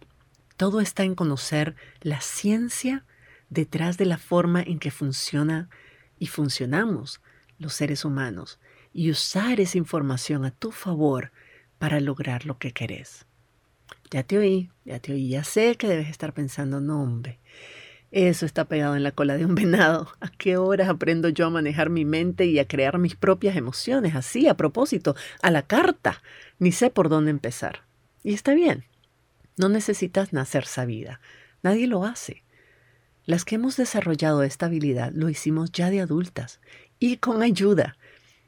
Todo 0.55 0.81
está 0.81 1.03
en 1.03 1.15
conocer 1.15 1.75
la 2.01 2.21
ciencia 2.21 3.05
detrás 3.49 3.97
de 3.97 4.05
la 4.05 4.17
forma 4.17 4.61
en 4.61 4.79
que 4.79 4.91
funciona 4.91 5.69
y 6.19 6.27
funcionamos 6.27 7.21
los 7.59 7.73
seres 7.73 8.05
humanos 8.05 8.59
y 8.93 9.11
usar 9.11 9.59
esa 9.59 9.77
información 9.77 10.45
a 10.45 10.51
tu 10.51 10.71
favor 10.71 11.31
para 11.77 11.99
lograr 11.99 12.45
lo 12.45 12.57
que 12.57 12.71
querés. 12.71 13.25
Ya 14.09 14.23
te 14.23 14.37
oí, 14.37 14.71
ya 14.85 14.99
te 14.99 15.13
oí, 15.13 15.29
ya 15.29 15.43
sé 15.43 15.75
que 15.75 15.87
debes 15.87 16.09
estar 16.09 16.33
pensando, 16.33 16.79
no 16.79 17.03
hombre, 17.03 17.39
eso 18.11 18.45
está 18.45 18.65
pegado 18.65 18.95
en 18.95 19.03
la 19.03 19.11
cola 19.11 19.37
de 19.37 19.45
un 19.45 19.55
venado. 19.55 20.07
¿A 20.21 20.29
qué 20.29 20.57
horas 20.57 20.89
aprendo 20.89 21.29
yo 21.29 21.47
a 21.47 21.49
manejar 21.49 21.89
mi 21.89 22.05
mente 22.05 22.45
y 22.45 22.57
a 22.59 22.67
crear 22.67 22.97
mis 22.97 23.15
propias 23.15 23.55
emociones? 23.57 24.15
Así, 24.15 24.47
a 24.47 24.55
propósito, 24.55 25.15
a 25.41 25.51
la 25.51 25.63
carta. 25.63 26.21
Ni 26.57 26.71
sé 26.71 26.89
por 26.89 27.09
dónde 27.09 27.31
empezar. 27.31 27.83
Y 28.23 28.33
está 28.33 28.53
bien. 28.53 28.85
No 29.57 29.69
necesitas 29.69 30.31
nacer 30.31 30.65
sabida. 30.65 31.19
Nadie 31.63 31.87
lo 31.87 32.05
hace. 32.05 32.43
Las 33.25 33.43
que 33.43 33.55
hemos 33.55 33.75
desarrollado 33.75 34.43
esta 34.43 34.67
habilidad 34.67 35.11
lo 35.13 35.27
hicimos 35.27 35.71
ya 35.73 35.89
de 35.89 35.99
adultas 35.99 36.61
y 36.97 37.17
con 37.17 37.41
ayuda, 37.41 37.97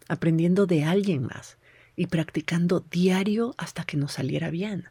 aprendiendo 0.07 0.67
de 0.67 0.85
alguien 0.85 1.23
más 1.23 1.57
y 1.97 2.07
practicando 2.07 2.85
diario 2.89 3.55
hasta 3.57 3.83
que 3.83 3.97
nos 3.97 4.13
saliera 4.13 4.49
bien. 4.49 4.87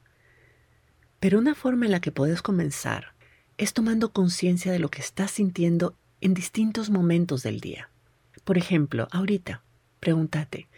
Pero 1.21 1.39
una 1.39 1.55
forma 1.55 1.87
en 1.87 1.93
la 1.93 2.01
que 2.01 2.13
puedes 2.13 2.43
comenzar 2.43 3.15
es 3.57 3.73
tomando 3.73 4.13
conciencia 4.13 4.71
de 4.71 4.79
lo 4.79 4.89
que 4.89 5.01
estás 5.01 5.33
sintiendo 5.33 5.97
en 6.21 6.35
distintos 6.35 6.91
momentos 6.91 7.43
del 7.43 7.61
día. 7.61 7.91
Por 8.45 8.57
ejemplo, 8.57 9.09
ahorita, 9.11 9.63
pregúntate, 10.01 10.69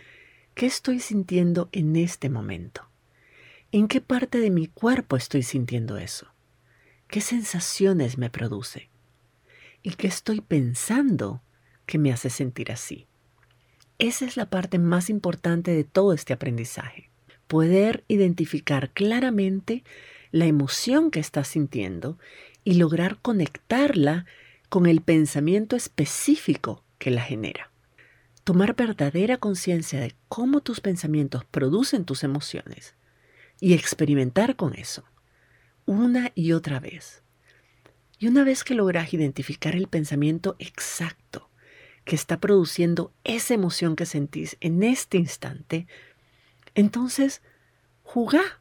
¿qué 0.54 0.66
estoy 0.66 1.00
sintiendo 1.00 1.68
en 1.72 1.94
este 1.96 2.30
momento? 2.30 2.88
¿En 3.70 3.86
qué 3.86 4.00
parte 4.00 4.38
de 4.38 4.50
mi 4.50 4.66
cuerpo 4.66 5.16
estoy 5.16 5.42
sintiendo 5.42 5.98
eso? 5.98 6.26
¿Qué 7.06 7.20
sensaciones 7.20 8.18
me 8.18 8.30
produce? 8.30 8.88
¿Y 9.82 9.94
qué 9.94 10.06
estoy 10.06 10.40
pensando 10.40 11.42
que 11.86 11.98
me 11.98 12.12
hace 12.12 12.30
sentir 12.30 12.72
así? 12.72 13.06
Esa 13.98 14.24
es 14.24 14.36
la 14.36 14.48
parte 14.48 14.78
más 14.78 15.10
importante 15.10 15.72
de 15.72 15.84
todo 15.84 16.14
este 16.14 16.32
aprendizaje. 16.32 17.10
Poder 17.46 18.04
identificar 18.08 18.90
claramente 18.90 19.84
la 20.32 20.46
emoción 20.46 21.10
que 21.10 21.20
estás 21.20 21.48
sintiendo 21.48 22.18
y 22.64 22.74
lograr 22.74 23.18
conectarla 23.20 24.26
con 24.68 24.86
el 24.86 25.00
pensamiento 25.00 25.76
específico 25.76 26.84
que 26.98 27.10
la 27.10 27.22
genera. 27.22 27.70
tomar 28.44 28.74
verdadera 28.74 29.36
conciencia 29.36 30.00
de 30.00 30.14
cómo 30.28 30.60
tus 30.60 30.80
pensamientos 30.80 31.44
producen 31.44 32.04
tus 32.04 32.24
emociones 32.24 32.94
y 33.60 33.74
experimentar 33.74 34.56
con 34.56 34.74
eso 34.74 35.04
una 35.86 36.30
y 36.34 36.52
otra 36.52 36.80
vez. 36.80 37.22
Y 38.18 38.28
una 38.28 38.44
vez 38.44 38.64
que 38.64 38.74
logras 38.74 39.12
identificar 39.12 39.74
el 39.74 39.88
pensamiento 39.88 40.54
exacto 40.58 41.50
que 42.04 42.14
está 42.14 42.38
produciendo 42.38 43.12
esa 43.24 43.54
emoción 43.54 43.96
que 43.96 44.06
sentís 44.06 44.56
en 44.60 44.82
este 44.82 45.18
instante, 45.18 45.86
entonces 46.74 47.42
jugá, 48.02 48.59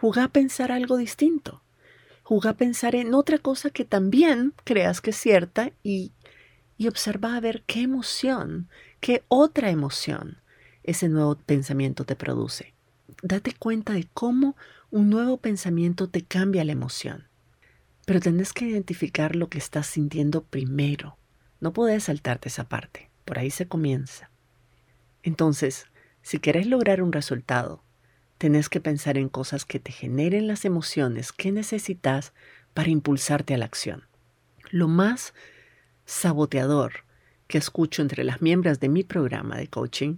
jugá 0.00 0.24
a 0.24 0.28
pensar 0.28 0.72
algo 0.72 0.96
distinto. 0.96 1.62
Jugá 2.22 2.50
a 2.50 2.56
pensar 2.56 2.94
en 2.94 3.12
otra 3.12 3.36
cosa 3.36 3.68
que 3.68 3.84
también 3.84 4.54
creas 4.64 5.02
que 5.02 5.10
es 5.10 5.16
cierta 5.16 5.72
y, 5.82 6.12
y 6.78 6.88
observa 6.88 7.36
a 7.36 7.40
ver 7.40 7.64
qué 7.66 7.82
emoción, 7.82 8.70
qué 9.00 9.24
otra 9.28 9.68
emoción 9.68 10.38
ese 10.84 11.10
nuevo 11.10 11.34
pensamiento 11.34 12.06
te 12.06 12.16
produce. 12.16 12.72
Date 13.22 13.52
cuenta 13.52 13.92
de 13.92 14.08
cómo 14.14 14.56
un 14.90 15.10
nuevo 15.10 15.36
pensamiento 15.36 16.08
te 16.08 16.22
cambia 16.22 16.64
la 16.64 16.72
emoción. 16.72 17.28
Pero 18.06 18.20
tenés 18.20 18.54
que 18.54 18.64
identificar 18.64 19.36
lo 19.36 19.50
que 19.50 19.58
estás 19.58 19.86
sintiendo 19.86 20.44
primero. 20.44 21.18
No 21.60 21.74
puedes 21.74 22.04
saltarte 22.04 22.48
esa 22.48 22.70
parte. 22.70 23.10
Por 23.26 23.38
ahí 23.38 23.50
se 23.50 23.68
comienza. 23.68 24.30
Entonces, 25.22 25.84
si 26.22 26.38
querés 26.38 26.66
lograr 26.66 27.02
un 27.02 27.12
resultado, 27.12 27.82
tenés 28.40 28.70
que 28.70 28.80
pensar 28.80 29.18
en 29.18 29.28
cosas 29.28 29.66
que 29.66 29.78
te 29.78 29.92
generen 29.92 30.46
las 30.46 30.64
emociones 30.64 31.30
que 31.30 31.52
necesitas 31.52 32.32
para 32.72 32.88
impulsarte 32.88 33.52
a 33.52 33.58
la 33.58 33.66
acción. 33.66 34.04
Lo 34.70 34.88
más 34.88 35.34
saboteador 36.06 37.04
que 37.48 37.58
escucho 37.58 38.00
entre 38.00 38.24
las 38.24 38.40
miembros 38.40 38.80
de 38.80 38.88
mi 38.88 39.04
programa 39.04 39.58
de 39.58 39.68
coaching 39.68 40.16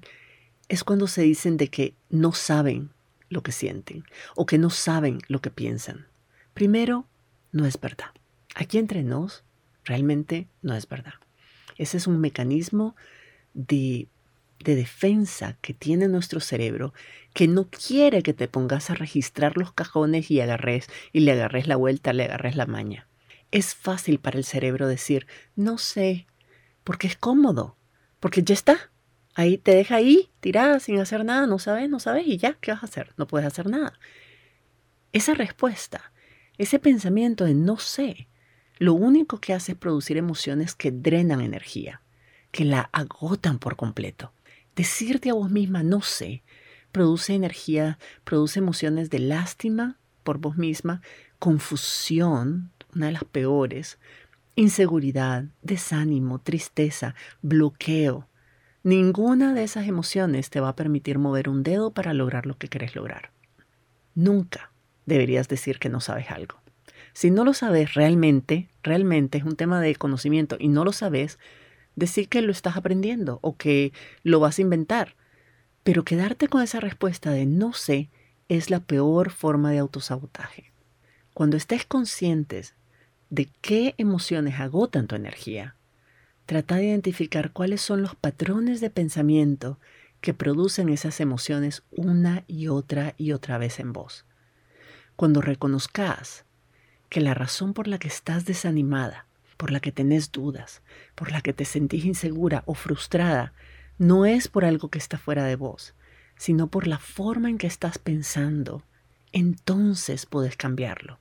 es 0.69 0.85
cuando 0.85 1.09
se 1.09 1.23
dicen 1.23 1.57
de 1.57 1.67
que 1.67 1.97
no 2.11 2.31
saben 2.31 2.91
lo 3.29 3.43
que 3.43 3.51
sienten 3.51 4.05
o 4.37 4.47
que 4.47 4.57
no 4.57 4.71
saben 4.71 5.19
lo 5.27 5.41
que 5.41 5.51
piensan. 5.51 6.07
Primero, 6.55 7.09
no 7.51 7.67
es 7.67 7.81
verdad. 7.81 8.13
Aquí 8.55 8.79
entre 8.79 9.03
nos, 9.03 9.43
realmente 9.85 10.47
no 10.63 10.77
es 10.77 10.89
verdad. 10.89 11.15
Ese 11.77 11.97
es 11.97 12.07
un 12.07 12.21
mecanismo 12.21 12.95
de, 13.53 14.07
de 14.63 14.75
defensa 14.75 15.57
que 15.61 15.75
tiene 15.75 16.09
nuestro 16.09 16.41
cerebro 16.41 16.93
que 17.35 17.49
no 17.49 17.69
quiere 17.69 18.23
que 18.23 18.35
te 18.35 18.49
pongas 18.49 18.91
a 18.91 18.95
registrar 18.95 19.57
los 19.57 19.73
cajones 19.73 20.31
y 20.31 20.41
agarres 20.41 20.89
y 21.13 21.21
le 21.21 21.33
agarres 21.33 21.67
la 21.67 21.77
vuelta, 21.77 22.13
le 22.13 22.25
agarres 22.25 22.57
la 22.57 22.67
maña. 22.67 23.09
Es 23.51 23.75
fácil 23.75 24.19
para 24.19 24.39
el 24.39 24.45
cerebro 24.45 24.87
decir, 24.87 25.27
no 25.57 25.79
sé, 25.79 26.27
porque 26.85 27.07
es 27.07 27.17
cómodo, 27.17 27.77
porque 28.21 28.43
ya 28.43 28.55
está. 28.55 28.91
Ahí 29.35 29.57
te 29.57 29.75
deja 29.75 29.97
ahí, 29.97 30.31
tirada, 30.41 30.79
sin 30.79 30.99
hacer 30.99 31.25
nada, 31.25 31.47
no 31.47 31.59
sabes, 31.59 31.89
no 31.89 31.99
sabes, 31.99 32.27
y 32.27 32.37
ya, 32.37 32.55
¿qué 32.61 32.71
vas 32.71 32.83
a 32.83 32.87
hacer? 32.87 33.13
No 33.17 33.27
puedes 33.27 33.47
hacer 33.47 33.67
nada. 33.67 33.99
Esa 35.13 35.35
respuesta, 35.35 36.13
ese 36.59 36.79
pensamiento 36.79 37.45
de 37.45 37.55
no 37.55 37.79
sé, 37.79 38.29
lo 38.79 38.95
único 38.95 39.41
que 39.41 39.55
hace 39.55 39.73
es 39.73 39.79
producir 39.79 40.17
emociones 40.17 40.75
que 40.75 40.91
drenan 40.91 41.41
energía, 41.41 42.03
que 42.51 42.65
la 42.65 42.91
agotan 42.93 43.59
por 43.59 43.77
completo. 43.77 44.33
Decirte 44.77 45.31
a 45.31 45.35
vos 45.35 45.51
misma 45.51 45.83
no 45.83 46.01
sé, 46.01 46.43
produce 46.93 47.35
energía, 47.35 47.99
produce 48.25 48.59
emociones 48.59 49.11
de 49.11 49.19
lástima 49.19 49.99
por 50.23 50.39
vos 50.39 50.57
misma, 50.57 51.03
confusión, 51.39 52.71
una 52.95 53.07
de 53.07 53.13
las 53.13 53.25
peores, 53.25 53.99
inseguridad, 54.55 55.45
desánimo, 55.63 56.39
tristeza, 56.39 57.15
bloqueo. 57.41 58.29
Ninguna 58.83 59.55
de 59.55 59.65
esas 59.65 59.87
emociones 59.87 60.51
te 60.51 60.61
va 60.61 60.71
a 60.71 60.77
permitir 60.77 61.19
mover 61.19 61.49
un 61.49 61.63
dedo 61.63 61.93
para 61.93 62.15
lograr 62.15 62.47
lo 62.47 62.57
que 62.59 62.69
querés 62.69 62.95
lograr. 62.95 63.31
Nunca 64.15 64.73
deberías 65.07 65.49
decir 65.49 65.79
que 65.79 65.89
no 65.89 66.01
sabes 66.01 66.31
algo. 66.31 66.61
Si 67.13 67.31
no 67.31 67.45
lo 67.45 67.55
sabes 67.55 67.95
realmente, 67.95 68.71
realmente 68.83 69.39
es 69.39 69.45
un 69.45 69.57
tema 69.57 69.81
de 69.81 69.95
conocimiento 69.97 70.57
y 70.59 70.69
no 70.69 70.85
lo 70.85 70.93
sabes, 70.93 71.39
decir 71.97 72.29
que 72.29 72.43
lo 72.43 72.53
estás 72.53 72.77
aprendiendo 72.77 73.39
o 73.43 73.57
que 73.57 73.93
lo 74.23 74.41
vas 74.41 74.59
a 74.59 74.63
inventar. 74.63 75.17
Pero 75.83 76.05
quedarte 76.05 76.49
con 76.49 76.63
esa 76.63 76.81
respuesta 76.81 77.31
de 77.31 77.47
no 77.47 77.73
sé 77.73 78.11
es 78.49 78.71
la 78.71 78.81
peor 78.81 79.31
forma 79.31 79.71
de 79.71 79.79
autosabotaje. 79.79 80.73
Cuando 81.35 81.57
estés 81.57 81.85
conscientes 81.87 82.75
de 83.31 83.49
qué 83.61 83.95
emociones 83.99 84.61
agotan 84.61 85.07
tu 85.07 85.17
energía, 85.17 85.77
trata 86.47 86.77
de 86.77 86.85
identificar 86.85 87.53
cuáles 87.53 87.81
son 87.81 88.03
los 88.03 88.15
patrones 88.15 88.81
de 88.81 88.91
pensamiento 88.91 89.79
que 90.21 90.35
producen 90.35 90.89
esas 90.89 91.21
emociones 91.21 91.83
una 91.91 92.45
y 92.47 92.69
otra 92.69 93.15
y 93.17 93.33
otra 93.33 93.59
vez 93.59 93.81
en 93.81 93.93
vos. 93.93 94.25
Cuando 95.17 95.41
reconozcas 95.41 96.45
que 97.09 97.21
la 97.21 97.35
razón 97.35 97.75
por 97.75 97.89
la 97.89 97.99
que 97.99 98.09
estás 98.09 98.45
desanimada, 98.45 99.27
por 99.63 99.71
la 99.71 99.79
que 99.79 99.93
tenés 99.93 100.33
dudas, 100.33 100.83
por 101.15 101.31
la 101.31 101.41
que 101.41 101.53
te 101.53 101.65
sentís 101.65 102.05
insegura 102.05 102.65
o 102.67 102.75
frustrada, 102.75 103.53
no 103.97 104.27
es 104.27 104.49
por 104.49 104.65
algo 104.65 104.89
que 104.89 104.99
está 104.99 105.19
fuera 105.19 105.45
de 105.45 105.55
vos, 105.55 105.95
sino 106.37 106.67
por 106.67 106.89
la 106.89 106.99
forma 106.99 107.49
en 107.49 107.59
que 107.59 107.69
estás 107.69 107.97
pensando, 107.99 108.83
entonces 109.31 110.27
puedes 110.27 110.57
cambiarlo. 110.57 111.21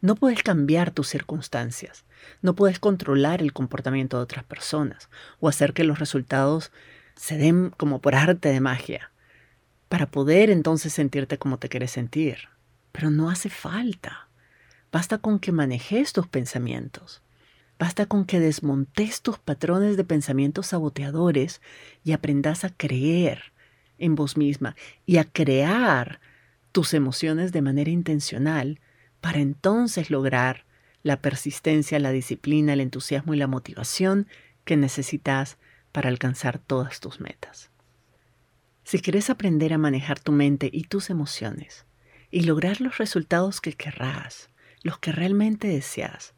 No 0.00 0.16
puedes 0.16 0.42
cambiar 0.42 0.90
tus 0.90 1.06
circunstancias, 1.06 2.04
no 2.42 2.56
puedes 2.56 2.80
controlar 2.80 3.40
el 3.40 3.52
comportamiento 3.52 4.16
de 4.16 4.24
otras 4.24 4.44
personas 4.44 5.08
o 5.38 5.48
hacer 5.48 5.72
que 5.72 5.84
los 5.84 6.00
resultados 6.00 6.72
se 7.14 7.38
den 7.38 7.70
como 7.70 8.00
por 8.00 8.16
arte 8.16 8.48
de 8.48 8.58
magia, 8.58 9.12
para 9.88 10.10
poder 10.10 10.50
entonces 10.50 10.92
sentirte 10.92 11.38
como 11.38 11.60
te 11.60 11.68
quieres 11.68 11.92
sentir. 11.92 12.48
Pero 12.90 13.10
no 13.10 13.30
hace 13.30 13.48
falta. 13.48 14.26
Basta 14.90 15.18
con 15.18 15.38
que 15.38 15.52
manejes 15.52 16.12
tus 16.12 16.26
pensamientos. 16.26 17.22
Basta 17.78 18.06
con 18.06 18.24
que 18.24 18.40
desmontes 18.40 19.20
tus 19.22 19.38
patrones 19.38 19.96
de 19.96 20.04
pensamientos 20.04 20.68
saboteadores 20.68 21.60
y 22.04 22.12
aprendas 22.12 22.64
a 22.64 22.70
creer 22.70 23.52
en 23.98 24.14
vos 24.14 24.36
misma 24.36 24.76
y 25.04 25.18
a 25.18 25.24
crear 25.24 26.20
tus 26.72 26.94
emociones 26.94 27.52
de 27.52 27.62
manera 27.62 27.90
intencional 27.90 28.80
para 29.20 29.40
entonces 29.40 30.10
lograr 30.10 30.64
la 31.02 31.20
persistencia, 31.20 31.98
la 31.98 32.12
disciplina, 32.12 32.72
el 32.72 32.80
entusiasmo 32.80 33.34
y 33.34 33.36
la 33.36 33.46
motivación 33.46 34.26
que 34.64 34.76
necesitas 34.76 35.58
para 35.92 36.08
alcanzar 36.08 36.58
todas 36.58 37.00
tus 37.00 37.20
metas. 37.20 37.70
Si 38.84 39.00
quieres 39.00 39.30
aprender 39.30 39.72
a 39.72 39.78
manejar 39.78 40.20
tu 40.20 40.32
mente 40.32 40.70
y 40.72 40.84
tus 40.84 41.10
emociones 41.10 41.86
y 42.30 42.42
lograr 42.42 42.80
los 42.80 42.98
resultados 42.98 43.60
que 43.60 43.72
querrás, 43.72 44.50
los 44.82 44.98
que 44.98 45.12
realmente 45.12 45.68
deseas, 45.68 46.34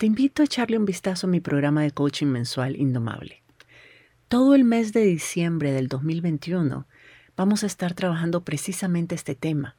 te 0.00 0.06
invito 0.06 0.40
a 0.40 0.46
echarle 0.46 0.78
un 0.78 0.86
vistazo 0.86 1.26
a 1.26 1.30
mi 1.30 1.40
programa 1.40 1.82
de 1.82 1.90
coaching 1.90 2.28
mensual 2.28 2.74
Indomable. 2.74 3.42
Todo 4.28 4.54
el 4.54 4.64
mes 4.64 4.94
de 4.94 5.04
diciembre 5.04 5.72
del 5.72 5.88
2021 5.88 6.86
vamos 7.36 7.62
a 7.64 7.66
estar 7.66 7.92
trabajando 7.92 8.42
precisamente 8.42 9.14
este 9.14 9.34
tema. 9.34 9.76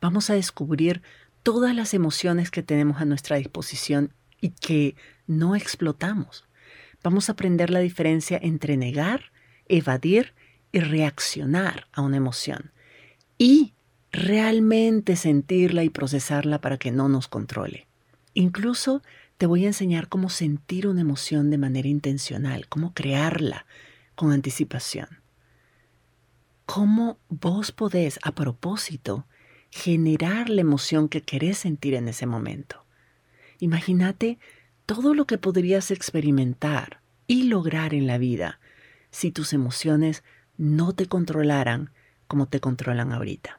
Vamos 0.00 0.30
a 0.30 0.34
descubrir 0.34 1.02
todas 1.42 1.76
las 1.76 1.92
emociones 1.92 2.50
que 2.50 2.62
tenemos 2.62 3.02
a 3.02 3.04
nuestra 3.04 3.36
disposición 3.36 4.14
y 4.40 4.48
que 4.48 4.96
no 5.26 5.54
explotamos. 5.54 6.46
Vamos 7.04 7.28
a 7.28 7.32
aprender 7.32 7.68
la 7.68 7.80
diferencia 7.80 8.40
entre 8.42 8.78
negar, 8.78 9.24
evadir 9.68 10.32
y 10.72 10.80
reaccionar 10.80 11.86
a 11.92 12.00
una 12.00 12.16
emoción. 12.16 12.72
Y 13.36 13.74
realmente 14.10 15.16
sentirla 15.16 15.84
y 15.84 15.90
procesarla 15.90 16.62
para 16.62 16.78
que 16.78 16.92
no 16.92 17.10
nos 17.10 17.28
controle. 17.28 17.86
Incluso 18.32 19.02
te 19.40 19.46
voy 19.46 19.64
a 19.64 19.68
enseñar 19.68 20.08
cómo 20.08 20.28
sentir 20.28 20.86
una 20.86 21.00
emoción 21.00 21.48
de 21.48 21.56
manera 21.56 21.88
intencional, 21.88 22.68
cómo 22.68 22.92
crearla 22.92 23.64
con 24.14 24.32
anticipación. 24.32 25.08
Cómo 26.66 27.16
vos 27.30 27.72
podés, 27.72 28.18
a 28.22 28.32
propósito, 28.32 29.24
generar 29.70 30.50
la 30.50 30.60
emoción 30.60 31.08
que 31.08 31.22
querés 31.22 31.56
sentir 31.56 31.94
en 31.94 32.08
ese 32.08 32.26
momento. 32.26 32.84
Imagínate 33.60 34.38
todo 34.84 35.14
lo 35.14 35.24
que 35.24 35.38
podrías 35.38 35.90
experimentar 35.90 37.00
y 37.26 37.44
lograr 37.44 37.94
en 37.94 38.06
la 38.06 38.18
vida 38.18 38.60
si 39.10 39.30
tus 39.30 39.54
emociones 39.54 40.22
no 40.58 40.92
te 40.92 41.06
controlaran 41.06 41.92
como 42.26 42.44
te 42.44 42.60
controlan 42.60 43.10
ahorita. 43.10 43.58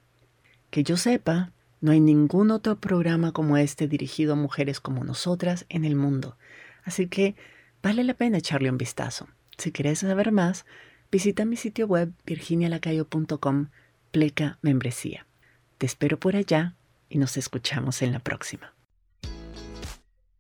Que 0.70 0.84
yo 0.84 0.96
sepa, 0.96 1.54
no 1.82 1.92
hay 1.92 2.00
ningún 2.00 2.52
otro 2.52 2.80
programa 2.80 3.32
como 3.32 3.58
este 3.58 3.88
dirigido 3.88 4.34
a 4.34 4.36
mujeres 4.38 4.80
como 4.80 5.04
nosotras 5.04 5.66
en 5.70 5.84
el 5.84 5.96
mundo, 5.96 6.38
así 6.84 7.08
que 7.08 7.36
vale 7.82 8.04
la 8.04 8.14
pena 8.14 8.38
echarle 8.38 8.70
un 8.70 8.78
vistazo. 8.78 9.28
Si 9.58 9.72
quieres 9.72 10.00
saber 10.00 10.32
más, 10.32 10.66
visita 11.12 11.44
mi 11.44 11.58
sitio 11.58 11.88
web 11.88 12.14
virginialacayo.com 12.26 13.70
pleca 14.12 14.60
membresía. 14.62 15.26
Te 15.78 15.86
espero 15.86 16.20
por 16.20 16.36
allá 16.36 16.76
y 17.10 17.18
nos 17.18 17.38
escuchamos 17.38 18.02
en 18.02 18.14
la 18.14 18.20
próxima. 18.20 18.74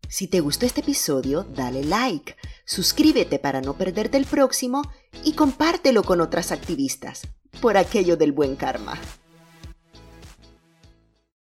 Si 0.07 0.27
te 0.27 0.41
gustó 0.41 0.65
este 0.65 0.81
episodio, 0.81 1.43
dale 1.43 1.85
like, 1.85 2.35
suscríbete 2.65 3.39
para 3.39 3.61
no 3.61 3.77
perderte 3.77 4.17
el 4.17 4.25
próximo 4.25 4.81
y 5.23 5.33
compártelo 5.33 6.03
con 6.03 6.19
otras 6.19 6.51
activistas, 6.51 7.27
por 7.61 7.77
aquello 7.77 8.17
del 8.17 8.33
buen 8.33 8.57
karma. 8.57 8.99